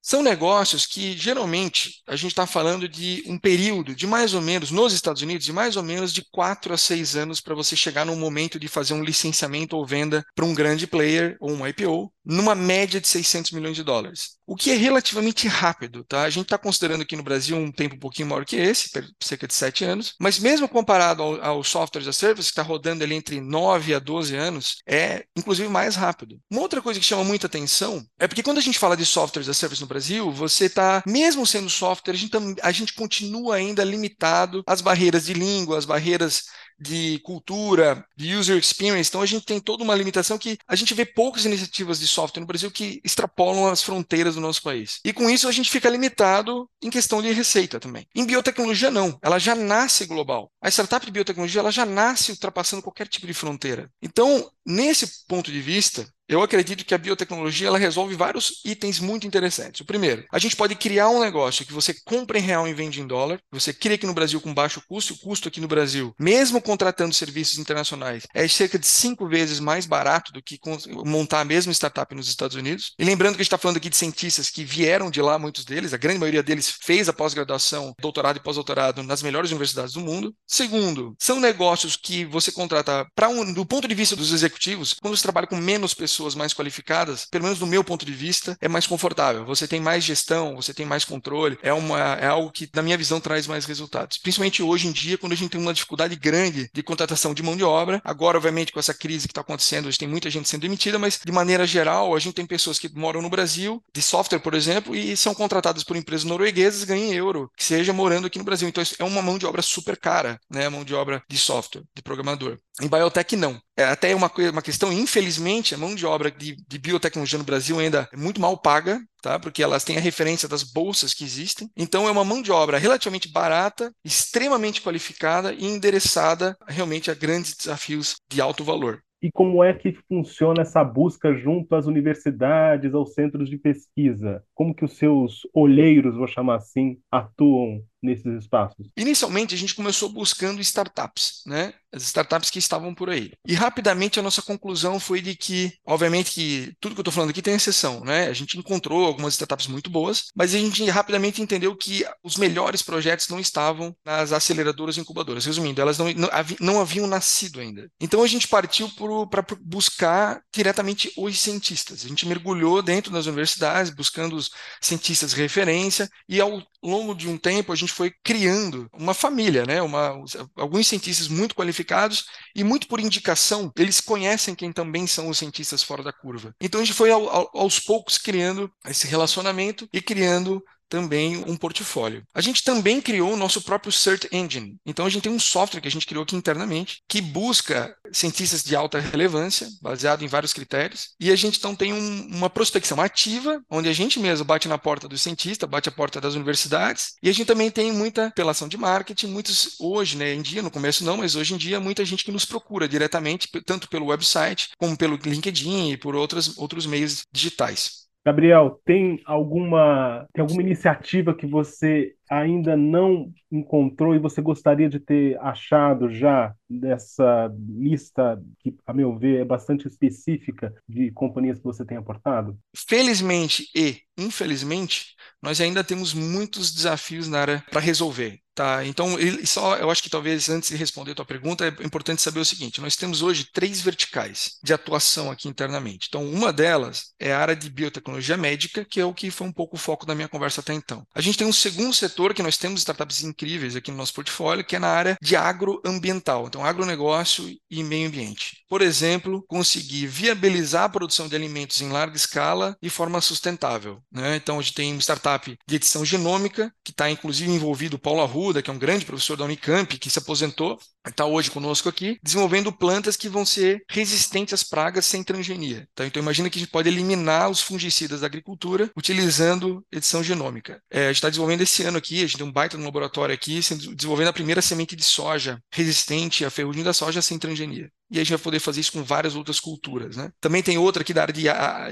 são 0.07 0.23
negócios 0.23 0.87
que, 0.87 1.19
geralmente, 1.19 2.01
a 2.07 2.15
gente 2.15 2.31
está 2.31 2.47
falando 2.47 2.89
de 2.89 3.25
um 3.27 3.37
período 3.37 3.93
de 3.93 4.07
mais 4.07 4.35
ou 4.35 4.41
menos, 4.41 4.71
nos 4.71 4.93
Estados 4.93 5.21
Unidos, 5.21 5.45
de 5.45 5.53
mais 5.53 5.77
ou 5.77 5.83
menos 5.83 6.13
de 6.13 6.25
4 6.31 6.73
a 6.73 6.79
6 6.79 7.17
anos 7.17 7.41
para 7.41 7.57
você 7.57 7.75
chegar 7.75 8.07
no 8.07 8.15
momento 8.15 8.57
de 8.57 8.69
fazer 8.69 8.95
um 8.95 9.03
licenciamento 9.03 9.77
ou 9.77 9.85
venda 9.85 10.25
para 10.33 10.45
um 10.45 10.55
grande 10.55 10.87
player 10.87 11.37
ou 11.41 11.51
um 11.51 11.67
IPO, 11.67 12.09
numa 12.27 12.55
média 12.55 13.01
de 13.01 13.07
600 13.07 13.53
milhões 13.53 13.77
de 13.77 13.85
dólares. 13.85 14.37
O 14.45 14.57
que 14.57 14.71
é 14.71 14.75
relativamente 14.75 15.47
rápido, 15.47 16.05
tá? 16.05 16.23
A 16.23 16.31
gente 16.31 16.45
está 16.45 16.59
considerando 16.59 17.03
aqui 17.03 17.17
no 17.17 17.23
Brasil 17.23 17.57
um 17.57 17.71
tempo 17.71 17.95
um 17.95 17.99
pouquinho 17.99 18.29
maior 18.29 18.45
que 18.45 18.57
esse, 18.57 18.91
cerca 19.23 19.47
de 19.47 19.55
7 19.55 19.85
anos, 19.85 20.15
mas 20.21 20.39
mesmo 20.39 20.69
comparado 20.69 21.23
ao, 21.23 21.43
ao 21.43 21.65
software 21.65 22.03
as 22.03 22.09
a 22.09 22.13
service, 22.13 22.49
que 22.49 22.53
está 22.53 22.63
rodando 22.63 23.05
ali 23.05 23.15
entre 23.15 23.41
9 23.41 23.95
a 23.95 23.99
12 23.99 24.35
anos, 24.35 24.77
é 24.87 25.25
inclusive 25.37 25.69
mais 25.69 25.95
rápido. 25.95 26.39
Uma 26.51 26.63
outra 26.63 26.83
coisa 26.83 26.99
que 26.99 27.07
chama 27.07 27.25
muita 27.25 27.47
atenção 27.47 28.05
é 28.19 28.27
porque 28.27 28.43
quando 28.43 28.59
a 28.59 28.63
gente 28.63 28.79
fala 28.79 28.97
de 28.97 29.07
software 29.07 29.43
as 29.43 29.49
a 29.49 29.55
service 29.55 29.81
no 29.81 29.89
Brasil, 29.89 30.31
você 30.33 30.67
está, 30.67 31.03
mesmo 31.07 31.47
sendo 31.47 31.71
software, 31.71 32.15
a 32.15 32.17
gente, 32.17 32.37
a 32.63 32.73
gente 32.73 32.95
continua 32.95 33.57
ainda 33.57 33.85
limitado 33.85 34.63
às 34.67 34.81
barreiras 34.81 35.27
de 35.27 35.35
língua, 35.35 35.79
às 35.79 35.85
barreiras 35.85 36.45
de 36.79 37.19
cultura, 37.21 38.05
de 38.17 38.35
user 38.35 38.57
experience. 38.59 39.09
Então 39.09 39.23
a 39.23 39.27
gente 39.27 39.45
tem 39.45 39.61
toda 39.61 39.83
uma 39.83 39.95
limitação 39.95 40.39
que 40.39 40.59
a 40.67 40.77
gente 40.77 40.95
vê 40.95 41.05
poucas 41.05 41.45
iniciativas 41.45 41.99
de 41.99 42.07
software 42.07 42.41
no 42.41 42.47
Brasil 42.47 42.71
que 42.71 43.01
extrapolam 43.05 43.69
as 43.69 43.83
fronteiras 43.83 44.35
do 44.35 44.41
nosso 44.41 44.63
país. 44.63 45.01
E 45.05 45.13
com 45.13 45.29
isso 45.31 45.49
a 45.49 45.53
gente 45.53 45.71
fica 45.71 45.89
limitado 45.89 46.69
em 46.83 46.91
questão 46.91 47.23
de 47.23 47.33
receita 47.33 47.81
também. 47.81 48.07
Em 48.15 48.27
biotecnologia 48.27 48.91
não, 48.91 49.19
ela 49.23 49.39
já 49.39 49.55
nasce 49.55 50.07
global. 50.07 50.51
A 50.61 50.69
startup 50.69 51.05
de 51.05 51.13
biotecnologia 51.13 51.61
ela 51.61 51.71
já 51.71 51.87
nasce 51.87 52.33
ultrapassando 52.33 52.83
qualquer 52.83 53.09
tipo 53.09 53.27
de 53.27 53.35
fronteira. 53.35 53.91
Então, 54.03 54.51
nesse 54.65 55.27
ponto 55.27 55.51
de 55.51 55.61
vista, 55.61 56.07
eu 56.29 56.43
acredito 56.43 56.85
que 56.85 56.95
a 56.95 56.99
biotecnologia 56.99 57.69
ela 57.69 57.79
resolve 57.79 58.15
vários 58.15 58.61
itens 58.65 58.99
muito 58.99 59.27
interessantes. 59.27 59.81
O 59.81 59.85
primeiro, 59.85 60.25
a 60.33 60.39
gente 60.39 60.57
pode 60.57 60.75
criar 60.75 61.09
um 61.09 61.21
negócio 61.21 61.65
que 61.65 61.73
você 61.73 61.95
compra 62.05 62.39
em 62.39 62.43
real 62.43 62.67
e 62.67 62.75
vende 62.75 63.01
em 63.01 63.07
dólar. 63.07 63.41
Você 63.53 63.73
cria 63.73 63.95
aqui 63.95 64.07
no 64.07 64.15
Brasil 64.15 64.41
com 64.41 64.53
baixo 64.53 64.83
custo. 64.89 65.15
O 65.15 65.19
custo 65.19 65.49
aqui 65.49 65.61
no 65.61 65.69
Brasil, 65.69 66.15
mesmo 66.19 66.61
contratando 66.61 67.15
serviços 67.15 67.59
internacionais, 67.59 68.25
é 68.35 68.47
cerca 68.49 68.79
de 68.79 68.87
cinco 68.87 69.29
vezes 69.29 69.61
mais 69.61 69.87
barato 69.87 70.33
do 70.33 70.43
que 70.43 70.59
montar 71.05 71.41
a 71.41 71.45
mesma 71.45 71.73
startup 71.73 72.13
nos 72.15 72.29
Estados 72.29 72.57
Unidos. 72.57 72.93
E 72.99 73.05
lembrando 73.05 73.35
que 73.35 73.41
a 73.41 73.45
gente 73.45 73.49
está 73.49 73.59
falando 73.59 73.77
aqui 73.77 73.89
de 73.89 73.97
cientistas 73.97 74.51
que 74.51 74.65
vieram 74.65 75.11
de 75.11 75.23
lá, 75.23 75.39
muitos 75.39 75.65
deles, 75.65 75.93
a 75.93 75.97
grande 75.97 76.19
maioria 76.19 76.43
deles 76.43 76.75
fez 76.83 77.09
a 77.09 77.13
pós-graduação, 77.13 77.95
doutorado 78.01 78.37
e 78.37 78.41
pós-doutorado 78.41 79.03
nas 79.03 79.23
melhores 79.23 79.51
universidades 79.51 79.95
do 79.95 80.01
mundo. 80.01 80.35
Segundo, 80.47 81.15
são 81.19 81.39
negócios 81.39 81.97
que 81.97 82.25
você 82.25 82.51
contrata 82.51 83.07
para 83.15 83.29
um, 83.29 83.53
do 83.53 83.65
ponto 83.65 83.87
de 83.87 83.95
vista 83.95 84.17
dos 84.17 84.33
executivos, 84.33 84.95
quando 85.01 85.17
você 85.17 85.23
trabalha 85.23 85.47
com 85.47 85.57
menos 85.57 85.95
pessoas 85.95 86.16
pessoas 86.17 86.35
mais 86.35 86.55
qualificadas, 86.55 87.27
pelo 87.31 87.45
menos 87.45 87.59
do 87.59 87.67
meu 87.67 87.85
ponto 87.85 88.07
de 88.07 88.13
vista, 88.13 88.57
é 88.61 88.69
mais 88.69 88.87
confortável. 88.87 89.45
Você 89.45 89.69
tem 89.69 89.81
mais 89.81 90.03
gestão, 90.03 90.57
você 90.57 90.73
tem 90.73 90.87
mais 90.87 91.05
controle, 91.05 91.59
é, 91.63 91.73
uma, 91.73 91.99
é 92.15 92.27
algo 92.27 92.51
que, 92.51 92.69
na 92.75 92.83
minha 92.83 92.97
visão, 92.97 93.21
traz 93.21 93.47
mais 93.47 93.65
resultados. 93.67 94.19
Principalmente 94.19 94.63
hoje 94.63 94.89
em 94.89 94.93
dia, 94.93 95.19
quando 95.19 95.33
a 95.33 95.37
gente 95.37 95.51
tem 95.51 95.61
uma 95.61 95.75
dificuldade 95.75 96.17
grande 96.17 96.71
de 96.73 96.83
contratação 96.83 97.35
de 97.35 97.43
mão 97.43 97.57
de 97.57 97.65
obra. 97.65 98.01
Agora, 98.05 98.39
obviamente, 98.39 98.73
com 98.73 98.81
essa 98.81 98.95
crise 98.95 99.27
que 99.27 99.33
está 99.33 99.43
acontecendo, 99.43 99.87
gente 99.97 99.99
tem 99.99 100.09
muita 100.09 100.31
gente 100.31 100.49
sendo 100.49 100.63
demitida, 100.63 100.99
mas 100.99 101.19
de 101.25 101.33
maneira 101.33 101.67
geral, 101.67 102.15
a 102.15 102.19
gente 102.19 102.35
tem 102.35 102.47
pessoas 102.47 102.79
que 102.79 102.89
moram 102.89 103.23
no 103.23 103.31
Brasil, 103.31 103.83
de 103.93 104.03
software, 104.03 104.39
por 104.39 104.55
exemplo, 104.55 104.95
e 104.95 105.17
são 105.17 105.35
contratadas 105.35 105.83
por 105.83 105.97
empresas 105.97 106.25
norueguesas 106.25 106.85
ganham 106.85 107.13
euro, 107.13 107.51
que 107.57 107.65
seja 107.65 107.93
morando 107.93 108.27
aqui 108.27 108.39
no 108.39 108.45
Brasil. 108.45 108.69
Então, 108.69 108.85
é 108.99 109.05
uma 109.05 109.23
mão 109.23 109.39
de 109.39 109.47
obra 109.47 109.63
super 109.63 109.97
cara, 109.97 110.39
né? 110.51 110.69
Mão 110.69 110.85
de 110.85 110.95
obra 110.95 111.23
de 111.29 111.39
software, 111.39 111.83
de 111.95 112.03
programador. 112.03 112.59
Em 112.81 112.89
biotech, 112.89 113.37
não. 113.37 113.59
É 113.77 113.85
até 113.85 114.15
uma, 114.15 114.31
uma 114.53 114.63
questão, 114.63 114.93
infelizmente, 114.93 115.75
a 115.75 115.79
mão 115.79 115.95
de 115.95 116.05
obra 116.05 116.31
de, 116.31 116.57
de 116.69 116.79
biotecnologia 116.79 117.39
no 117.39 117.45
Brasil 117.45 117.79
ainda 117.79 118.07
é 118.13 118.17
muito 118.17 118.41
mal 118.41 118.59
paga, 118.59 119.01
tá? 119.23 119.39
porque 119.39 119.63
elas 119.63 119.83
têm 119.83 119.97
a 119.97 120.01
referência 120.01 120.47
das 120.47 120.63
bolsas 120.63 121.15
que 121.15 121.25
existem. 121.25 121.71
Então, 121.75 122.07
é 122.07 122.11
uma 122.11 122.25
mão 122.25 122.43
de 122.43 122.53
obra 122.53 122.77
relativamente 122.77 123.33
barata, 123.33 123.91
extremamente 124.05 124.83
qualificada 124.83 125.55
e 125.55 125.65
endereçada 125.65 126.57
realmente 126.69 127.11
a 127.11 127.15
grandes 127.15 127.57
desafios 127.57 128.17
de 128.31 128.43
alto 128.43 128.63
valor. 128.63 129.01
E 129.23 129.31
como 129.33 129.65
é 129.65 129.73
que 129.73 129.97
funciona 130.07 130.61
essa 130.61 130.85
busca 130.85 131.35
junto 131.35 131.75
às 131.75 131.87
universidades, 131.87 132.95
aos 132.95 133.15
centros 133.15 133.49
de 133.49 133.57
pesquisa? 133.57 134.45
Como 134.55 134.75
que 134.75 134.85
os 134.85 134.93
seus 134.99 135.41
olheiros, 135.55 136.15
vou 136.15 136.27
chamar 136.27 136.57
assim, 136.57 136.99
atuam 137.11 137.83
nesses 138.03 138.27
espaços? 138.43 138.89
Inicialmente, 138.97 139.55
a 139.55 139.59
gente 139.59 139.75
começou 139.75 140.09
buscando 140.09 140.61
startups, 140.61 141.43
né? 141.47 141.75
As 141.93 142.03
startups 142.03 142.51
que 142.51 142.59
estavam 142.59 142.95
por 142.95 143.09
aí. 143.09 143.33
E 143.47 143.55
rapidamente 143.55 144.21
a 144.21 144.23
nossa 144.23 144.43
conclusão 144.43 145.01
foi 145.01 145.21
de 145.21 145.35
que, 145.35 145.73
obviamente, 145.85 146.31
que 146.31 146.75
tudo 146.81 146.95
que 146.95 147.01
eu 147.01 147.03
estou 147.03 147.13
falando 147.13 147.31
aqui 147.31 147.41
tem 147.41 147.55
exceção, 147.55 148.05
né? 148.05 148.29
A 148.29 148.33
gente 148.33 148.59
encontrou 148.59 149.05
algumas 149.05 149.35
startups 149.35 149.67
muito 149.67 149.89
boas, 149.89 150.27
mas 150.35 150.55
a 150.55 150.59
gente 150.59 150.85
rapidamente 150.91 151.41
entendeu 151.41 151.75
que 151.75 152.05
os 152.23 152.37
melhores 152.37 152.83
projetos 152.83 153.29
não 153.29 153.41
estavam 153.41 153.97
nas 154.05 154.33
aceleradoras 154.33 154.97
e 154.97 155.01
incubadoras. 155.01 155.47
Resumindo, 155.47 155.81
elas 155.81 155.99
não, 155.99 156.13
não, 156.13 156.29
não 156.61 156.81
haviam 156.81 157.07
nascido 157.07 157.61
ainda. 157.61 157.91
Então 158.01 158.23
a 158.23 158.27
gente 158.27 158.49
partiu 158.49 158.91
para 159.31 159.45
buscar 159.61 160.43
diretamente 160.55 161.13
os 161.17 161.41
cientistas. 161.41 162.05
A 162.05 162.09
gente 162.09 162.27
mergulhou 162.27 162.83
dentro 162.83 163.11
das 163.13 163.27
universidades, 163.27 163.91
buscando 163.91 164.37
os 164.37 164.51
cientistas 164.81 165.31
de 165.31 165.41
referência, 165.41 166.09
e 166.29 166.41
ao 166.41 166.63
longo 166.83 167.15
de 167.15 167.29
um 167.29 167.37
tempo 167.37 167.73
a 167.73 167.77
gente 167.87 167.95
foi 167.95 168.13
criando 168.25 168.89
uma 168.93 169.15
família, 169.15 169.65
né? 169.65 169.81
Uma, 169.83 170.17
alguns 170.57 170.87
cientistas 170.87 171.29
muito 171.29 171.55
qualificados 171.55 172.27
e 172.55 172.63
muito 172.65 172.87
por 172.89 173.01
indicação, 173.01 173.71
eles 173.77 174.01
conhecem 174.01 174.55
quem 174.55 174.73
também 174.73 175.07
são 175.07 175.29
os 175.29 175.39
cientistas 175.39 175.83
fora 175.83 176.03
da 176.03 176.13
curva. 176.13 176.55
Então 176.61 176.81
a 176.81 176.85
gente 176.85 176.97
foi 176.97 177.11
ao, 177.11 177.29
ao, 177.29 177.51
aos 177.55 177.81
poucos 177.81 178.19
criando 178.19 178.71
esse 178.87 179.07
relacionamento 179.07 179.89
e 179.93 180.01
criando 180.01 180.63
também 180.89 181.37
um 181.47 181.57
portfólio. 181.57 182.23
A 182.35 182.41
gente 182.41 182.63
também 182.63 183.01
criou 183.01 183.33
o 183.33 183.37
nosso 183.37 183.63
próprio 183.63 183.93
Search 183.93 184.29
Engine. 184.33 184.77
Então 184.85 185.07
a 185.07 185.11
gente 185.11 185.23
tem 185.23 185.33
um 185.33 185.41
software 185.41 185.81
que 185.81 185.89
a 185.89 185.91
gente 185.91 186.07
criou 186.07 186.23
aqui 186.23 186.37
internamente 186.37 187.03
que 187.09 187.21
busca 187.21 187.97
cientistas 188.13 188.63
de 188.63 188.75
alta 188.75 188.99
relevância, 189.01 189.69
baseado 189.81 190.23
em 190.23 190.29
vários 190.29 190.53
critérios, 190.53 191.11
e 191.21 191.31
a 191.31 191.37
gente 191.37 191.59
então 191.59 191.75
tem 191.75 191.93
um, 191.93 192.27
uma 192.29 192.51
prospecção 192.51 193.01
ativa, 193.01 193.61
onde 193.71 193.89
a 193.89 193.93
gente 193.93 194.19
mesmo 194.19 194.45
bate 194.45 194.69
na 194.69 194.79
porta 194.79 195.09
do 195.09 195.19
cientista, 195.19 195.67
bate 195.67 195.89
a 195.89 195.93
porta 195.93 196.21
das 196.21 196.35
universidades, 196.35 197.15
e 197.23 197.29
a 197.29 197.33
gente 197.33 197.47
também 197.47 197.71
tem 197.71 197.93
muita 197.93 198.27
apelação 198.27 198.69
de 198.69 198.77
marketing, 198.77 199.29
muitos 199.29 199.77
hoje, 199.81 200.17
né, 200.17 200.35
em 200.35 200.43
dia, 200.43 200.63
no 200.63 200.71
começo 200.71 201.05
não, 201.05 201.17
mas 201.17 201.35
hoje 201.35 201.55
em 201.55 201.57
dia 201.57 201.81
muita 201.81 202.05
gente 202.05 202.25
que 202.25 202.33
nos 202.33 202.45
procura 202.45 202.89
diretamente, 202.89 203.49
tanto 203.65 203.89
pelo 203.89 204.07
website 204.07 204.71
como 204.79 204.97
pelo 204.97 205.17
LinkedIn 205.17 205.93
e 205.93 205.97
por 205.97 206.15
outras, 206.15 206.57
outros 206.57 206.87
meios 206.87 207.23
digitais. 207.33 208.06
Gabriel, 208.27 208.81
tem 208.85 209.21
alguma, 209.25 210.27
tem 210.33 210.43
alguma 210.43 210.61
iniciativa 210.61 211.33
que 211.33 211.47
você 211.47 212.13
ainda 212.29 212.77
não 212.77 213.33
encontrou 213.53 214.17
e 214.17 214.19
você 214.19 214.43
gostaria 214.43 214.89
de 214.89 214.99
ter 214.99 215.39
achado 215.39 216.11
já 216.11 216.53
dessa 216.69 217.49
lista, 217.69 218.43
que, 218.59 218.75
a 218.85 218.93
meu 218.93 219.17
ver, 219.17 219.43
é 219.43 219.45
bastante 219.45 219.87
específica 219.87 220.75
de 220.89 221.13
companhias 221.13 221.59
que 221.59 221.65
você 221.65 221.85
tem 221.85 221.97
aportado? 221.97 222.59
Felizmente 222.75 223.71
e 223.73 224.01
infelizmente, 224.19 225.15
nós 225.41 225.61
ainda 225.61 225.85
temos 225.85 226.13
muitos 226.13 226.75
desafios 226.75 227.29
na 227.29 227.41
área 227.41 227.65
para 227.71 227.81
resolver. 227.81 228.41
Tá, 228.57 228.83
então, 228.87 229.19
só, 229.45 229.77
eu 229.77 229.91
acho 229.91 230.03
que 230.03 230.09
talvez 230.09 230.49
antes 230.49 230.71
de 230.71 230.77
responder 230.77 231.13
a 231.13 231.15
tua 231.17 231.27
pergunta, 231.27 231.67
é 231.67 231.85
importante 231.85 232.23
saber 232.23 232.41
o 232.41 232.45
seguinte: 232.45 232.81
nós 232.81 232.97
temos 232.97 233.21
hoje 233.21 233.47
três 233.53 233.83
verticais 233.83 234.53
de 234.65 234.73
atuação 234.73 235.31
aqui 235.31 235.47
internamente. 235.47 236.07
Então, 236.09 236.25
uma 236.25 236.51
delas 236.51 237.13
é 237.21 237.35
a 237.35 237.39
área 237.39 237.55
de 237.55 237.69
biotecnologia 237.69 238.35
médica, 238.35 238.83
que 238.83 238.99
é 238.99 239.05
o 239.05 239.13
que 239.13 239.31
foi 239.31 239.47
um 239.47 239.53
pouco 239.53 239.77
o 239.77 239.79
foco 239.79 240.07
da 240.07 240.15
minha 240.15 240.27
conversa 240.27 240.63
até 240.63 240.73
então. 240.73 241.07
A 241.15 241.21
gente 241.21 241.37
tem 241.37 241.47
um 241.47 241.53
segundo 241.53 241.93
setor 241.93 242.33
que 242.33 242.43
nós 242.43 242.57
temos 242.57 242.81
startups 242.81 243.23
incríveis 243.23 243.77
aqui 243.77 243.91
no 243.91 243.99
nosso 243.99 244.15
portfólio, 244.15 244.65
que 244.65 244.77
é 244.77 244.79
na 244.79 244.89
área 244.89 245.19
de 245.21 245.37
agroambiental, 245.37 246.47
então 246.47 246.65
agronegócio 246.65 247.55
e 247.71 247.85
meio 247.85 248.09
ambiente. 248.09 248.65
Por 248.71 248.81
exemplo, 248.81 249.45
conseguir 249.47 250.07
viabilizar 250.07 250.85
a 250.85 250.89
produção 250.89 251.29
de 251.29 251.37
alimentos 251.37 251.83
em 251.83 251.91
larga 251.91 252.17
escala 252.17 252.75
de 252.83 252.89
forma 252.89 253.21
sustentável. 253.21 254.03
Né? 254.11 254.37
Então, 254.37 254.59
a 254.59 254.63
gente 254.63 254.75
tem 254.75 254.93
uma 254.93 255.01
startup 255.03 255.55
de 255.69 255.77
edição 255.77 256.07
genômica, 256.07 256.73
que 256.83 256.91
está 256.91 257.11
inclusive 257.11 257.51
envolvido 257.51 257.97
o 257.97 257.99
Paulo 257.99 258.23
Arruda, 258.23 258.46
Arruda, 258.47 258.63
que 258.63 258.71
é 258.71 258.73
um 258.73 258.79
grande 258.79 259.05
professor 259.05 259.37
da 259.37 259.45
Unicamp, 259.45 259.99
que 259.99 260.09
se 260.09 260.21
aposentou, 260.21 260.79
está 261.11 261.25
hoje 261.25 261.51
conosco 261.51 261.89
aqui, 261.89 262.19
desenvolvendo 262.23 262.73
plantas 262.73 263.17
que 263.17 263.29
vão 263.29 263.45
ser 263.45 263.85
resistentes 263.89 264.55
às 264.55 264.63
pragas 264.63 265.07
sem 265.07 265.23
transgenia. 265.23 265.89
Tá? 265.95 266.07
Então, 266.07 266.23
imagina 266.23 266.51
que 266.51 266.59
a 266.59 266.61
gente 266.61 266.71
pode 266.71 266.89
eliminar 266.89 267.51
os 267.51 267.61
fungicidas 267.61 268.21
da 268.21 268.27
agricultura 268.27 268.91
utilizando 268.97 269.85
edição 269.91 270.23
genômica. 270.23 270.81
É, 270.91 271.05
a 271.05 271.07
gente 271.09 271.17
está 271.17 271.29
desenvolvendo 271.29 271.63
esse 271.63 271.83
ano 271.83 271.99
aqui, 271.99 272.17
a 272.17 272.27
gente 272.27 272.37
tem 272.37 272.47
um 272.47 272.53
baita 272.53 272.77
no 272.77 272.85
laboratório 272.85 273.35
aqui, 273.35 273.61
desenvolvendo 273.95 274.29
a 274.29 274.33
primeira 274.33 274.63
semente 274.63 274.97
de 274.97 275.05
soja 275.05 275.61
resistente 275.73 276.45
à 276.45 276.51
ferrugem 276.51 276.83
da 276.83 276.93
soja 276.93 277.23
sem 277.23 277.39
transgenia 277.39 277.91
e 278.11 278.19
a 278.19 278.23
gente 278.23 278.31
vai 278.31 278.39
poder 278.39 278.61
fazer 278.61 278.81
isso 278.81 278.93
com 278.93 279.03
várias 279.03 279.35
outras 279.35 279.59
culturas. 279.59 280.17
Né? 280.17 280.31
Também 280.41 280.63
tem 280.63 280.79
outra 280.79 281.03
aqui 281.03 281.13
da 281.13 281.23
área 281.23 281.35
de, 281.35 281.45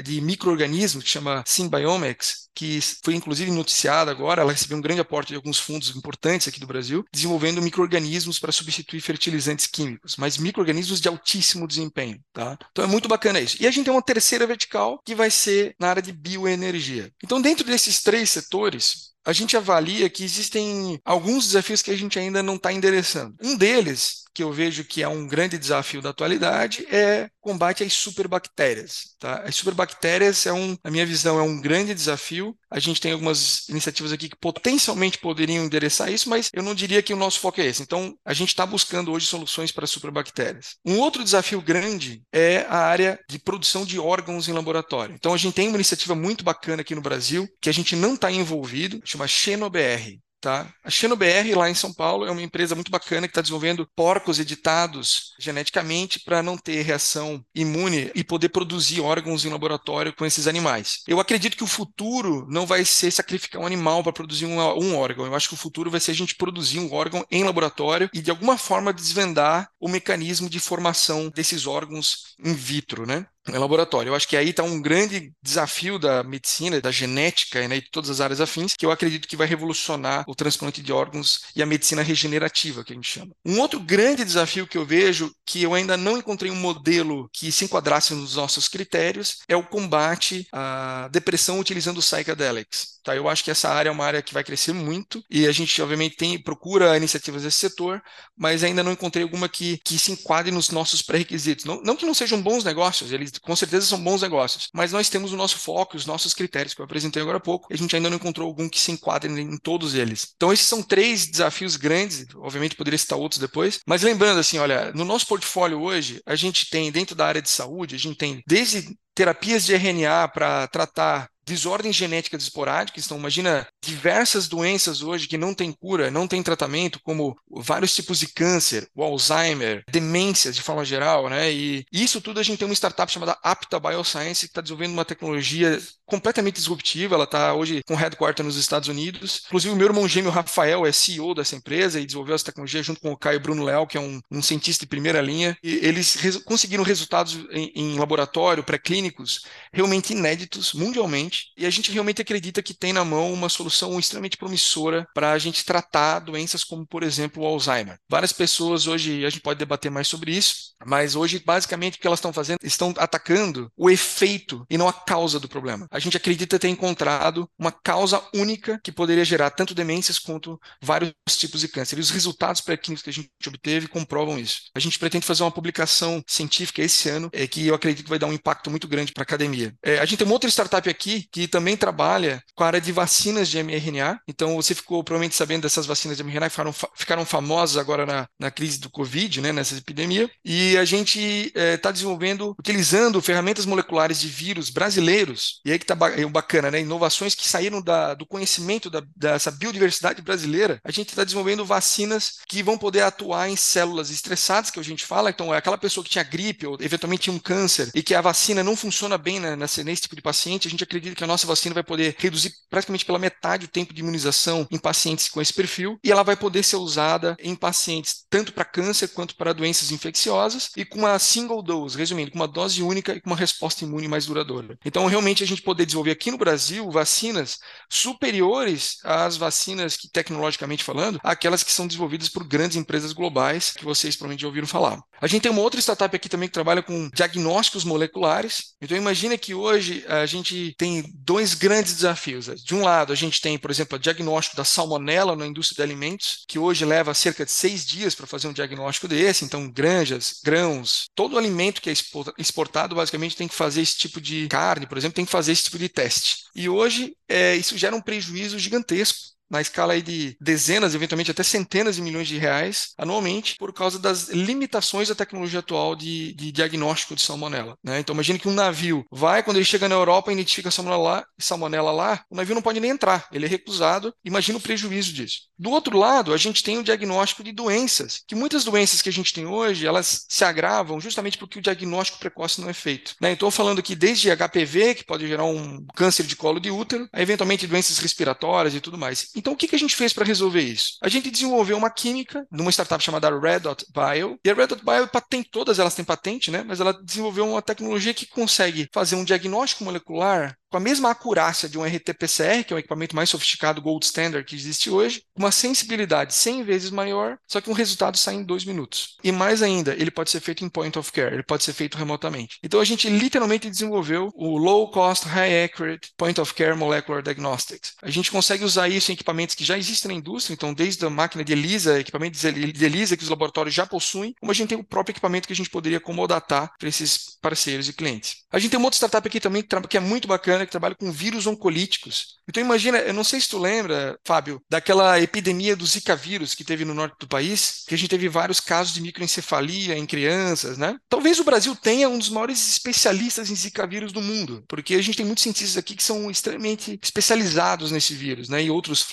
de 0.03 0.21
micro-organismos, 0.21 1.05
que 1.05 1.11
chama 1.11 1.43
Symbiomics, 1.47 2.49
que 2.55 2.79
foi 3.05 3.15
inclusive 3.15 3.51
noticiada 3.51 4.11
agora, 4.11 4.43
ela 4.43 4.53
recebeu 4.53 4.79
um 4.79 4.81
grande 4.81 5.01
aporte 5.01 5.29
de 5.29 5.35
alguns 5.35 5.59
fundos 5.59 5.95
importantes 5.97 6.47
aqui 6.47 6.61
do 6.61 6.67
Brasil, 6.67 7.05
desenvolvendo 7.13 7.61
micro-organismos 7.61 8.39
para 8.39 8.53
substituir 8.53 9.01
fertilizantes 9.05 9.67
químicos, 9.67 10.17
mas 10.17 10.39
micro-organismos 10.39 11.01
de 11.01 11.09
altíssimo 11.09 11.69
desempenho. 11.69 12.21
Tá? 12.33 12.59
Então 12.73 12.85
é 12.85 12.89
muito 12.89 13.09
bacana 13.09 13.41
isso. 13.41 13.57
E 13.61 13.67
a 13.67 13.71
gente 13.71 13.85
tem 13.85 13.93
uma 13.93 14.03
terceira 14.03 14.47
vertical, 14.47 15.01
que 15.05 15.15
vai 15.15 15.31
ser 15.31 15.75
na 15.79 15.89
área 15.89 16.03
de 16.03 16.13
bioenergia. 16.13 17.13
Então, 17.23 17.41
dentro 17.41 17.65
desses 17.65 18.03
três 18.03 18.31
setores, 18.31 19.14
a 19.25 19.33
gente 19.33 19.57
avalia 19.57 20.11
que 20.11 20.25
existem 20.25 21.01
alguns 21.05 21.47
desafios 21.47 21.83
que 21.83 21.91
a 21.91 21.97
gente 21.97 22.19
ainda 22.19 22.43
não 22.43 22.57
está 22.57 22.73
endereçando. 22.73 23.35
Um 23.43 23.57
deles 23.57 24.25
que 24.35 24.43
eu 24.43 24.53
vejo 24.53 24.85
que 24.85 25.03
é 25.03 25.09
um 25.09 25.27
grande 25.27 25.57
desafio 25.57 26.03
da 26.03 26.11
atualidade 26.11 26.85
é 26.91 27.31
combate 27.41 27.85
às 27.85 27.93
superbactérias. 27.93 29.15
Tá? 29.21 29.43
As 29.43 29.55
superbactérias, 29.55 30.45
é 30.45 30.53
um, 30.53 30.77
na 30.83 30.91
minha 30.91 31.07
visão, 31.07 31.39
é 31.39 31.43
um 31.43 31.61
grande 31.61 31.95
desafio. 31.95 32.57
A 32.71 32.81
gente 32.81 33.01
tem 33.01 33.13
algumas 33.13 33.69
iniciativas 33.69 34.13
aqui 34.13 34.29
que 34.29 34.37
potencialmente 34.37 35.19
poderiam 35.19 35.65
endereçar 35.65 36.11
isso, 36.11 36.29
mas 36.29 36.51
eu 36.53 36.63
não 36.63 36.75
diria 36.75 37.03
que 37.03 37.13
o 37.13 37.17
nosso 37.17 37.39
foco 37.39 37.61
é 37.61 37.67
esse. 37.67 37.83
Então, 37.83 38.17
a 38.25 38.35
gente 38.35 38.49
está 38.49 38.67
buscando 38.67 39.13
hoje 39.13 39.27
soluções 39.27 39.71
para 39.71 39.87
superbactérias. 39.87 40.77
Um 40.85 40.99
outro 40.99 41.23
desafio 41.23 41.61
grande 41.61 42.23
é 42.33 42.67
a 42.69 42.79
área 42.79 43.21
de 43.29 43.39
produção 43.39 43.85
de 43.85 44.01
órgãos 44.01 44.49
em 44.49 44.53
laboratório. 44.53 45.15
Então, 45.15 45.33
a 45.33 45.37
gente 45.37 45.55
tem 45.55 45.69
uma 45.69 45.77
iniciativa 45.77 46.15
muito 46.15 46.43
bacana 46.43 46.81
aqui 46.81 46.95
no 46.95 47.03
Brasil, 47.03 47.49
que 47.61 47.69
a 47.69 47.75
gente 47.75 47.95
não 47.95 48.15
está 48.15 48.33
envolvido, 48.33 49.01
chama 49.15 49.29
XenoBR. 49.29 50.21
Tá? 50.41 50.71
A 50.85 50.91
XenoBR, 50.91 51.55
lá 51.57 51.71
em 51.71 51.75
São 51.75 51.91
Paulo, 51.91 52.27
é 52.27 52.31
uma 52.31 52.43
empresa 52.43 52.75
muito 52.75 52.91
bacana 52.91 53.27
que 53.27 53.31
está 53.31 53.41
desenvolvendo 53.41 53.89
porcos 53.97 54.39
editados 54.39 55.33
geneticamente 55.41 56.21
para 56.21 56.43
não 56.43 56.59
ter 56.59 56.83
reação 56.83 57.43
imune 57.55 58.13
e 58.15 58.23
poder 58.23 58.51
produzir 58.51 59.01
órgãos 59.01 59.47
em 59.47 59.49
laboratório 59.49 60.13
com 60.15 60.27
esses 60.27 60.47
animais. 60.47 60.99
Eu 61.09 61.19
acredito 61.19 61.57
que 61.57 61.65
o 61.65 61.67
futuro 61.67 62.47
não 62.51 62.67
vai 62.67 62.85
ser 62.85 63.11
sacrificar 63.11 63.63
um 63.63 63.67
animal 63.67 64.03
para 64.03 64.13
produzir 64.13 64.45
um, 64.45 64.59
um 64.59 64.95
órgão. 64.99 65.25
Eu 65.25 65.35
acho 65.35 65.49
que 65.49 65.55
o 65.55 65.59
futuro 65.59 65.91
vai 65.91 65.99
ser 65.99 66.11
a 66.11 66.15
gente 66.15 66.35
produzir 66.35 66.79
um 66.79 66.93
órgão 66.93 67.25
em 67.31 67.43
laboratório 67.43 68.11
e, 68.13 68.21
de 68.21 68.31
alguma 68.31 68.59
forma, 68.59 68.93
desvendar 68.93 69.71
o 69.81 69.89
mecanismo 69.89 70.51
de 70.51 70.61
formação 70.61 71.31
desses 71.31 71.67
órgãos 71.67 72.37
in 72.45 72.53
vitro, 72.53 73.07
né? 73.07 73.25
Em 73.49 73.59
laboratório. 73.59 74.11
Eu 74.11 74.15
acho 74.15 74.29
que 74.29 74.37
aí 74.37 74.51
está 74.51 74.63
um 74.63 74.81
grande 74.81 75.33
desafio 75.43 75.99
da 75.99 76.23
medicina, 76.23 76.81
da 76.81 76.91
genética 76.91 77.67
né, 77.69 77.77
e 77.77 77.81
de 77.81 77.91
todas 77.91 78.11
as 78.11 78.21
áreas 78.21 78.41
afins, 78.41 78.75
que 78.75 78.87
eu 78.87 78.91
acredito 78.91 79.29
que 79.29 79.37
vai 79.37 79.47
revolucionar 79.47 80.25
o 80.27 80.35
transplante 80.35 80.83
de 80.83 80.93
órgãos 80.93 81.45
e 81.55 81.63
a 81.63 81.67
medicina 81.67 82.03
regenerativa, 82.03 82.85
que 82.85 82.93
a 82.93 82.97
gente 82.97 83.11
chama. 83.11 83.33
Um 83.45 83.61
outro 83.61 83.81
grande 83.81 84.25
desafio 84.25 84.67
que 84.67 84.79
eu 84.79 84.87
vejo, 84.87 85.35
que 85.45 85.63
eu 85.63 85.75
ainda 85.75 85.97
não 85.97 86.17
encontrei 86.17 86.51
um 86.51 86.57
modelo 86.57 87.29
que 87.33 87.53
se 87.53 87.65
enquadrasse 87.65 88.15
nos 88.15 88.37
nossos 88.37 88.69
critérios, 88.69 89.39
é 89.49 89.57
o 89.57 89.63
combate 89.63 90.47
à 90.53 91.09
depressão 91.13 91.59
utilizando 91.59 92.01
psychedelics. 92.01 92.94
Tá? 93.05 93.15
Eu 93.15 93.29
acho 93.29 93.45
que 93.45 93.51
essa 93.51 93.69
área 93.69 93.91
é 93.91 93.93
uma 93.93 94.05
área 94.05 94.23
que 94.23 94.33
vai 94.33 94.43
crescer 94.43 94.73
muito 94.73 95.23
e 95.31 95.47
a 95.47 95.53
gente, 95.53 95.81
obviamente, 95.83 96.17
tem, 96.17 96.43
procura 96.43 96.97
iniciativas 96.97 97.43
desse 97.43 97.59
setor, 97.59 98.03
mas 98.37 98.65
ainda 98.65 98.83
não 98.83 98.93
encontrei 98.93 99.23
alguma 99.23 99.49
que, 99.49 99.79
que 99.85 99.99
se 99.99 100.11
enquadre 100.11 100.51
nos 100.51 100.71
nossos 100.71 101.03
pré-requisitos. 101.03 101.65
Não, 101.65 101.83
não 101.83 101.97
que 101.97 102.07
não 102.07 102.15
sejam 102.15 102.41
bons 102.41 102.65
negócios, 102.65 103.13
eles 103.13 103.33
com 103.39 103.55
certeza 103.55 103.87
são 103.87 104.03
bons 104.03 104.23
negócios, 104.23 104.69
mas 104.73 104.91
nós 104.91 105.09
temos 105.09 105.33
o 105.33 105.37
nosso 105.37 105.59
foco, 105.59 105.97
os 105.97 106.07
nossos 106.07 106.33
critérios 106.33 106.73
que 106.73 106.81
eu 106.81 106.85
apresentei 106.85 107.21
agora 107.21 107.37
há 107.37 107.41
pouco, 107.41 107.69
e 107.71 107.75
a 107.75 107.77
gente 107.77 107.95
ainda 107.95 108.09
não 108.09 108.17
encontrou 108.17 108.49
algum 108.49 108.69
que 108.69 108.81
se 108.81 108.91
enquadre 108.91 109.31
em 109.31 109.59
todos 109.59 109.95
eles. 109.95 110.33
Então, 110.37 110.53
esses 110.53 110.67
são 110.67 110.83
três 110.83 111.27
desafios 111.27 111.77
grandes, 111.77 112.27
obviamente 112.37 112.77
poderia 112.77 112.99
citar 112.99 113.19
outros 113.19 113.41
depois, 113.41 113.81
mas 113.87 114.03
lembrando 114.03 114.41
assim, 114.41 114.59
olha, 114.59 114.93
no 114.93 115.05
nosso 115.05 115.27
portfólio 115.27 115.81
hoje, 115.81 116.23
a 116.25 116.35
gente 116.35 116.71
tem 116.71 116.91
dentro 116.91 117.15
da 117.15 117.27
área 117.27 117.43
de 117.43 117.51
saúde, 117.51 117.95
a 117.95 117.99
gente 117.99 118.17
tem 118.17 118.43
desde 118.47 118.97
terapias 119.15 119.65
de 119.65 119.75
RNA 119.75 120.29
para 120.29 120.67
tratar 120.69 121.29
desordens 121.47 121.97
genéticas 121.97 122.43
esporádicas. 122.43 123.05
Então, 123.05 123.19
imagina 123.19 123.67
diversas 123.83 124.49
doenças 124.49 125.03
hoje 125.03 125.27
que 125.27 125.39
não 125.39 125.55
têm 125.55 125.73
cura, 125.73 126.11
não 126.11 126.27
têm 126.27 126.43
tratamento, 126.43 127.01
como 127.03 127.37
vários 127.51 127.95
tipos 127.95 128.19
de 128.19 128.29
câncer, 128.29 128.89
o 128.95 129.03
Alzheimer, 129.03 129.85
demências 129.91 130.55
de 130.55 130.63
forma 130.63 130.85
geral, 130.85 131.29
né? 131.29 131.53
E 131.53 131.85
isso 131.93 132.21
tudo 132.21 132.41
a 132.41 132.43
gente 132.43 132.59
tem 132.59 132.67
uma 132.67 132.75
startup 132.75 133.11
chamada 133.11 133.39
Apta 133.43 133.79
Bioscience 133.79 134.47
que 134.47 134.51
está 134.51 134.61
desenvolvendo 134.61 134.93
uma 134.93 135.05
tecnologia 135.05 135.81
completamente 136.07 136.57
disruptiva. 136.57 137.15
Ela 137.15 137.25
está 137.25 137.55
hoje 137.55 137.83
com 137.87 137.95
headquarter 137.95 138.45
nos 138.45 138.57
Estados 138.57 138.89
Unidos. 138.89 139.43
Inclusive, 139.47 139.73
o 139.73 139.77
meu 139.77 139.87
irmão 139.87 140.09
gêmeo 140.09 140.31
Rafael 140.31 140.87
é 140.87 140.93
CEO 140.93 141.35
dessa 141.35 141.57
empresa 141.57 142.01
e 142.01 142.07
desenvolveu 142.07 142.35
essa 142.35 142.45
tecnologia 142.45 142.83
junto 142.83 143.01
com 143.01 143.13
o 143.13 143.17
Caio 143.17 143.41
Bruno 143.41 143.65
Leal, 143.65 143.87
que 143.87 143.97
é 143.97 144.01
um, 144.01 144.21
um 144.31 144.43
cientista 144.43 144.85
de 144.85 144.89
primeira 144.89 145.21
linha. 145.21 145.57
E 145.63 145.75
eles 145.83 146.15
res 146.15 146.37
conseguiram 146.37 146.85
resultados 146.85 147.39
em, 147.51 147.73
em 147.75 147.99
laboratório 147.99 148.63
pré-clínicos 148.63 149.45
realmente 149.73 150.13
inéditos 150.13 150.73
mundialmente 150.73 151.34
gente, 151.35 151.53
e 151.57 151.67
a 151.67 151.71
gente 151.71 151.91
realmente 151.91 152.23
acredita 152.23 152.63
que 152.63 152.75
tem 152.75 152.93
na 152.93 153.05
mão 153.05 153.33
uma 153.33 153.49
solução 153.49 153.99
extremamente 153.99 154.37
promissora 154.37 155.07
para 155.15 155.33
a 155.33 155.39
gente 155.39 155.65
tratar 155.65 156.21
doenças 156.21 156.63
como, 156.63 156.87
por 156.87 157.03
exemplo, 157.03 157.43
o 157.43 157.47
Alzheimer. 157.47 157.99
Várias 158.09 158.33
pessoas 158.33 158.87
hoje, 158.87 159.25
a 159.25 159.31
gente 159.31 159.43
pode 159.43 159.59
debater 159.59 159.91
mais 159.91 160.09
sobre 160.09 160.33
isso, 160.33 160.75
mas 160.87 161.17
hoje, 161.17 161.43
basicamente, 161.45 161.97
o 161.97 162.01
que 162.01 162.07
elas 162.07 162.19
estão 162.19 162.33
fazendo, 162.33 162.59
estão 162.63 162.95
atacando 162.97 163.71
o 163.77 163.91
efeito 163.91 164.65
e 164.71 164.79
não 164.79 164.89
a 164.89 164.93
causa 164.93 165.41
do 165.41 165.49
problema. 165.49 165.87
A 165.91 165.99
gente 165.99 166.17
acredita 166.17 166.59
ter 166.59 166.69
encontrado 166.69 167.49
uma 167.59 167.73
causa 167.73 168.23
única 168.35 168.81
que 168.83 168.93
poderia 168.93 169.25
gerar 169.25 169.51
tanto 169.51 169.75
demências 169.75 170.19
quanto 170.19 170.59
vários 170.83 171.13
tipos 171.37 171.61
de 171.61 171.69
câncer. 171.69 171.99
E 171.99 172.01
os 172.01 172.11
resultados 172.11 172.61
pré-clínicos 172.61 173.03
que 173.03 173.11
a 173.11 173.13
gente 173.13 173.31
obteve 173.47 173.89
comprovam 173.89 174.39
isso. 174.39 174.63
A 174.75 174.81
gente 174.81 174.99
pretende 174.99 175.27
fazer 175.27 175.43
uma 175.43 175.51
publicação 175.51 176.23
científica 176.27 176.83
esse 176.83 177.09
ano, 177.09 177.31
é, 177.33 177.47
que 177.47 177.67
eu 177.67 177.75
acredito 177.75 178.05
que 178.05 178.11
vai 178.11 178.19
dar 178.19 178.27
um 178.27 178.33
impacto 178.33 178.71
muito 178.71 178.87
grande 178.87 179.13
para 179.13 179.23
a 179.23 179.25
academia. 179.25 179.75
É, 179.83 179.99
a 179.99 180.05
gente 180.05 180.19
tem 180.19 180.27
uma 180.27 180.35
outra 180.35 180.51
startup 180.51 180.89
aqui 180.89 181.24
que 181.31 181.49
também 181.49 181.77
trabalha 181.77 182.43
com 182.55 182.65
a 182.65 182.67
área 182.67 182.81
de 182.81 182.93
vacinas 182.93 183.49
de 183.49 183.63
mRNA. 183.63 184.21
Então, 184.29 184.57
você 184.57 184.75
ficou 184.75 185.03
provavelmente 185.03 185.35
sabendo 185.35 185.63
dessas 185.63 185.87
vacinas 185.87 186.17
de 186.17 186.23
mRNA 186.23 186.49
que 186.49 186.51
ficaram, 186.51 186.75
ficaram 186.95 187.25
famosas 187.25 187.77
agora 187.77 188.07
na, 188.07 188.29
na 188.39 188.51
crise 188.51 188.79
do 188.79 188.91
Covid, 188.91 189.41
né, 189.41 189.53
nessa 189.53 189.77
epidemia. 189.77 190.31
E 190.45 190.77
a 190.77 190.85
gente 190.85 191.19
está 191.19 191.61
é, 191.61 191.77
tá 191.77 191.91
desenvolvendo, 191.91 192.55
utilizando 192.59 193.21
ferramentas 193.21 193.67
moleculares 193.67 194.21
de 194.21 194.29
vírus 194.29 194.71
brasileiros. 194.71 195.61
E 195.65 195.73
aí 195.73 195.79
que 195.79 195.85
está 195.85 195.95
é 196.11 196.25
bacana, 196.27 196.71
né? 196.71 196.81
Inovações 196.81 197.35
que 197.35 197.49
saíram 197.49 197.81
da, 197.81 198.15
do 198.15 198.27
conhecimento 198.27 198.91
da, 198.91 199.03
dessa 199.17 199.51
biodiversidade 199.51 200.23
brasileira. 200.23 200.81
A 200.85 200.91
gente 200.91 201.11
está 201.11 201.25
desenvolvendo 201.25 201.65
vacinas 201.65 202.39
que 202.49 202.63
vão 202.63 202.79
poder 202.79 203.03
atuar 203.03 203.49
em 203.49 203.57
células 203.57 204.11
estressadas, 204.11 204.71
que 204.71 204.81
a 204.81 204.85
gente 204.85 205.05
fala. 205.05 205.31
Então, 205.31 205.55
é 205.55 205.59
aquela 205.59 205.79
pessoa 205.79 206.05
que 206.05 206.11
tinha 206.11 206.25
gripe 206.25 206.67
ou 206.67 206.77
eventualmente 206.81 207.25
tinha 207.25 207.35
um 207.35 207.39
câncer 207.39 207.91
e 207.95 208.03
que 208.03 208.15
a 208.15 208.21
vacina 208.21 208.63
não 208.63 208.77
funciona 208.77 209.17
bem 209.17 209.41
né, 209.41 209.57
nesse, 209.57 209.85
nesse 209.85 210.03
tipo 210.03 210.17
de 210.17 210.23
paciente, 210.23 210.69
a 210.69 210.71
gente 210.71 210.85
acredita 210.85 211.14
que 211.15 211.25
a 211.25 211.27
nossa 211.27 211.47
vacina 211.47 211.75
vai 211.75 211.83
poder 211.83 212.15
reduzir 212.19 212.53
praticamente 212.69 213.05
pela 213.05 213.19
metade 213.19 213.67
o 213.67 213.69
tempo 213.69 213.95
de 213.95 214.01
imunização 214.01 214.67
em 214.71 214.79
pacientes 214.79 215.29
com 215.29 215.41
esse 215.41 215.53
perfil 215.53 215.99
e 216.03 216.11
ela 216.11 216.23
vai 216.23 216.37
poder 216.37 216.63
ser 216.63 216.77
usada 216.77 217.37
em 217.41 217.55
pacientes 217.55 218.25
tanto 218.29 218.53
para 218.53 218.65
câncer 218.65 219.09
quanto 219.09 219.37
para 219.37 219.53
doenças 219.53 219.91
infecciosas 219.91 220.71
e 220.77 220.85
com 220.85 221.01
uma 221.01 221.19
single 221.19 221.63
dose, 221.63 221.97
resumindo, 221.97 222.31
com 222.31 222.39
uma 222.39 222.49
dose 222.49 222.83
única 222.83 223.15
e 223.15 223.21
com 223.21 223.31
uma 223.31 223.37
resposta 223.37 223.85
imune 223.85 224.09
mais 224.09 224.27
duradoura. 224.27 224.79
Então, 224.85 225.07
realmente, 225.07 225.43
a 225.43 225.47
gente 225.47 225.63
poder 225.63 225.87
desenvolver 225.87 226.11
aqui 226.11 226.31
no 226.31 226.39
Brasil 226.39 226.91
vacinas 226.91 227.59
superiores 227.89 228.99
às 229.05 229.37
vacinas 229.37 229.97
que, 229.97 230.09
tecnologicamente 230.09 230.85
falando, 230.85 231.21
aquelas 231.23 231.63
que 231.63 231.73
são 231.73 231.87
desenvolvidas 231.87 232.29
por 232.29 232.45
grandes 232.45 232.77
empresas 232.77 233.13
globais 233.13 233.73
que 233.73 233.85
vocês 233.85 234.17
provavelmente 234.17 234.43
já 234.43 234.49
ouviram 234.49 234.67
falar. 234.67 235.01
A 235.25 235.27
gente 235.27 235.41
tem 235.41 235.51
uma 235.51 235.63
outra 235.63 235.81
startup 235.81 236.15
aqui 236.15 236.29
também 236.29 236.51
que 236.51 236.53
trabalha 236.53 236.83
com 236.83 237.09
diagnósticos 237.09 237.83
moleculares. 237.83 238.75
Então, 238.79 238.95
imagina 238.95 239.39
que 239.39 239.55
hoje 239.55 240.05
a 240.07 240.27
gente 240.27 240.75
tem 240.77 241.03
dois 241.15 241.55
grandes 241.55 241.95
desafios. 241.95 242.45
De 242.63 242.75
um 242.75 242.83
lado, 242.83 243.11
a 243.11 243.17
gente 243.17 243.41
tem, 243.41 243.59
por 243.59 243.71
exemplo, 243.71 243.97
o 243.97 243.99
diagnóstico 243.99 244.55
da 244.55 244.67
salmonela 244.67 245.35
na 245.35 245.47
indústria 245.47 245.77
de 245.77 245.91
alimentos, 245.91 246.45
que 246.47 246.59
hoje 246.59 246.85
leva 246.85 247.15
cerca 247.15 247.43
de 247.43 247.51
seis 247.51 247.87
dias 247.87 248.15
para 248.15 248.27
fazer 248.27 248.49
um 248.49 248.53
diagnóstico 248.53 249.09
desse. 249.09 249.47
Então, 249.47 249.67
granjas, 249.73 250.41
grãos, 250.45 251.09
todo 251.15 251.39
alimento 251.39 251.81
que 251.81 251.89
é 251.89 251.95
exportado, 252.37 252.95
basicamente, 252.95 253.35
tem 253.35 253.49
que 253.49 253.55
fazer 253.55 253.81
esse 253.81 253.97
tipo 253.97 254.21
de 254.21 254.47
carne, 254.49 254.87
por 254.87 254.99
exemplo, 254.99 255.17
tem 255.17 255.25
que 255.25 255.33
fazer 255.33 255.53
esse 255.53 255.65
tipo 255.65 255.79
de 255.79 255.89
teste. 255.89 256.45
E 256.55 256.69
hoje, 256.69 257.17
é, 257.27 257.57
isso 257.57 257.79
gera 257.79 257.97
um 257.97 258.03
prejuízo 258.03 258.59
gigantesco 258.59 259.34
na 259.51 259.61
escala 259.61 260.01
de 260.01 260.37
dezenas, 260.41 260.95
eventualmente 260.95 261.31
até 261.31 261.43
centenas 261.43 261.97
de 261.97 262.03
milhões 262.03 262.29
de 262.29 262.39
reais 262.39 262.93
anualmente, 262.99 263.57
por 263.57 263.73
causa 263.73 263.99
das 263.99 264.29
limitações 264.29 265.09
da 265.09 265.15
tecnologia 265.15 265.61
atual 265.61 265.95
de, 265.95 266.33
de 266.35 266.51
diagnóstico 266.51 267.15
de 267.15 267.23
salmonela. 267.23 267.77
Né? 267.83 268.01
Então, 268.01 268.15
imagine 268.15 268.39
que 268.39 268.49
um 268.49 268.55
navio 268.55 269.05
vai, 269.11 269.43
quando 269.43 269.57
ele 269.57 269.65
chega 269.65 269.89
na 269.89 269.95
Europa, 269.95 270.33
identifica 270.33 270.71
salmonela 270.71 271.03
lá, 271.03 271.27
salmonela 271.39 271.93
lá, 271.93 272.25
o 272.31 272.37
navio 272.37 272.55
não 272.55 272.63
pode 272.63 272.81
nem 272.81 272.91
entrar, 272.91 273.29
ele 273.33 273.47
é 273.47 273.49
recusado. 273.49 274.15
Imagina 274.25 274.59
o 274.59 274.61
prejuízo 274.61 275.13
disso. 275.13 275.43
Do 275.59 275.71
outro 275.71 275.97
lado, 275.97 276.33
a 276.33 276.37
gente 276.37 276.63
tem 276.63 276.79
o 276.79 276.83
diagnóstico 276.83 277.45
de 277.45 277.53
doenças, 277.53 278.23
que 278.27 278.35
muitas 278.35 278.65
doenças 278.65 279.01
que 279.01 279.09
a 279.09 279.13
gente 279.13 279.33
tem 279.33 279.47
hoje, 279.47 279.87
elas 279.87 280.25
se 280.29 280.45
agravam 280.45 281.01
justamente 281.01 281.39
porque 281.39 281.59
o 281.59 281.63
diagnóstico 281.63 282.19
precoce 282.19 282.61
não 282.61 282.69
é 282.69 282.73
feito. 282.73 283.15
Né? 283.21 283.33
Então, 283.33 283.51
falando 283.51 283.79
aqui 283.79 283.95
desde 283.95 284.35
HPV, 284.35 284.97
que 284.97 285.05
pode 285.05 285.27
gerar 285.27 285.45
um 285.45 285.85
câncer 285.95 286.25
de 286.25 286.35
colo 286.35 286.59
de 286.59 286.71
útero, 286.71 287.09
a 287.13 287.23
eventualmente 287.23 287.67
doenças 287.67 287.99
respiratórias 287.99 288.75
e 288.75 288.81
tudo 288.81 288.99
mais. 288.99 289.31
Então, 289.35 289.53
o 289.53 289.57
que, 289.57 289.69
que 289.69 289.77
a 289.77 289.79
gente 289.79 289.97
fez 289.97 290.13
para 290.13 290.25
resolver 290.25 290.63
isso? 290.63 290.99
A 291.03 291.09
gente 291.09 291.31
desenvolveu 291.31 291.77
uma 291.77 291.91
química 291.91 292.47
numa 292.51 292.71
startup 292.71 293.03
chamada 293.03 293.31
Red 293.39 293.61
Dot 293.61 293.85
Bio. 293.93 294.39
E 294.45 294.51
a 294.51 294.55
Red 294.55 294.69
Dot 294.69 294.85
Bio 294.85 295.09
tem 295.29 295.43
todas 295.43 295.79
elas 295.79 295.95
têm 295.95 296.05
patente, 296.05 296.51
né? 296.51 296.63
Mas 296.67 296.81
ela 296.81 296.93
desenvolveu 296.93 297.49
uma 297.49 297.63
tecnologia 297.63 298.15
que 298.15 298.27
consegue 298.27 298.89
fazer 298.93 299.17
um 299.17 299.25
diagnóstico 299.25 299.85
molecular 299.85 300.57
com 300.75 300.79
a 300.79 300.81
mesma 300.81 301.09
acurácia 301.09 301.69
de 301.69 301.79
um 301.79 301.85
RT-PCR, 301.85 302.65
que 302.65 302.73
é 302.73 302.77
o 302.77 302.79
equipamento 302.81 303.15
mais 303.15 303.31
sofisticado 303.31 303.81
gold 303.81 304.05
standard 304.05 304.45
que 304.45 304.57
existe 304.57 304.91
hoje, 304.91 305.23
uma 305.37 305.53
sensibilidade 305.53 306.35
100 306.35 306.65
vezes 306.65 306.91
maior, 306.91 307.39
só 307.47 307.61
que 307.61 307.71
um 307.71 307.73
resultado 307.73 308.17
sai 308.17 308.35
em 308.35 308.43
dois 308.43 308.65
minutos. 308.65 309.17
E 309.23 309.31
mais 309.31 309.63
ainda, 309.63 309.93
ele 309.93 310.11
pode 310.11 310.33
ser 310.33 310.41
feito 310.41 310.65
em 310.65 310.69
point 310.69 310.99
of 310.99 311.13
care, 311.13 311.33
ele 311.33 311.45
pode 311.45 311.63
ser 311.63 311.73
feito 311.75 311.97
remotamente. 311.97 312.59
Então 312.61 312.81
a 312.81 312.85
gente 312.85 313.09
literalmente 313.09 313.71
desenvolveu 313.71 314.33
o 314.35 314.59
low 314.59 314.91
cost, 314.91 315.29
high 315.29 315.63
accurate 315.63 316.11
point 316.17 316.41
of 316.41 316.53
care 316.53 316.75
molecular 316.75 317.23
diagnostics. 317.23 317.93
A 318.03 318.11
gente 318.11 318.33
consegue 318.33 318.65
usar 318.65 318.89
isso 318.89 319.13
em 319.13 319.15
equipamentos 319.15 319.55
que 319.55 319.65
já 319.65 319.79
existem 319.79 320.09
na 320.09 320.19
indústria, 320.19 320.55
então 320.55 320.75
desde 320.75 321.07
a 321.07 321.11
máquina 321.11 321.45
de 321.45 321.53
ELISA, 321.53 322.01
equipamento 322.01 322.37
de 322.37 322.85
ELISA 322.85 323.17
que 323.17 323.23
os 323.23 323.31
laboratórios 323.31 323.73
já 323.73 323.87
possuem, 323.87 324.35
como 324.41 324.51
a 324.51 324.55
gente 324.57 324.71
tem 324.71 324.79
o 324.79 324.83
próprio 324.83 325.13
equipamento 325.13 325.47
que 325.47 325.53
a 325.53 325.57
gente 325.57 325.71
poderia 325.71 326.01
comodatar 326.01 326.73
para 326.77 326.89
esses 326.89 327.39
parceiros 327.41 327.89
e 327.89 327.93
clientes. 327.93 328.39
A 328.51 328.59
gente 328.59 328.73
tem 328.73 328.79
uma 328.79 328.87
outra 328.87 328.97
startup 328.97 329.29
aqui 329.29 329.39
também 329.39 329.63
que 329.63 329.97
é 329.97 330.01
muito 330.01 330.27
bacana, 330.27 330.64
que 330.67 330.71
trabalha 330.71 330.95
com 330.95 331.11
vírus 331.13 331.47
oncolíticos. 331.47 332.39
Então 332.49 332.63
imagina, 332.63 332.99
eu 332.99 333.15
não 333.15 333.25
sei 333.25 333.41
se 333.41 333.49
tu 333.49 333.59
lembra, 333.59 334.19
Fábio, 334.25 334.61
daquela 334.69 335.21
epidemia 335.21 335.75
do 335.75 335.87
Zika 335.87 336.15
vírus 336.15 336.55
que 336.55 336.65
teve 336.65 336.85
no 336.85 336.95
norte 336.95 337.17
do 337.19 337.29
país, 337.29 337.85
que 337.87 337.95
a 337.95 337.99
gente 337.99 338.11
teve 338.11 338.29
vários 338.29 338.61
casos 338.61 338.95
de 338.95 339.01
microencefalia 339.01 339.97
em 339.97 340.07
crianças, 340.07 340.77
né? 340.79 340.97
Talvez 341.09 341.39
o 341.39 341.45
Brasil 341.45 341.75
tenha 341.75 342.09
um 342.09 342.19
dos 342.19 342.29
maiores 342.29 342.69
especialistas 342.69 343.51
em 343.51 343.57
Zika 343.57 343.87
vírus 343.87 344.13
do 344.13 344.21
mundo, 344.21 344.65
porque 344.69 344.95
a 344.95 345.03
gente 345.03 345.17
tem 345.17 345.27
muitos 345.27 345.43
cientistas 345.43 345.77
aqui 345.77 345.95
que 345.95 346.03
são 346.03 346.31
extremamente 346.31 346.99
especializados 347.03 347.91
nesse 347.91 348.15
vírus, 348.15 348.49
né? 348.49 348.63
E 348.63 348.71
outros, 348.71 349.07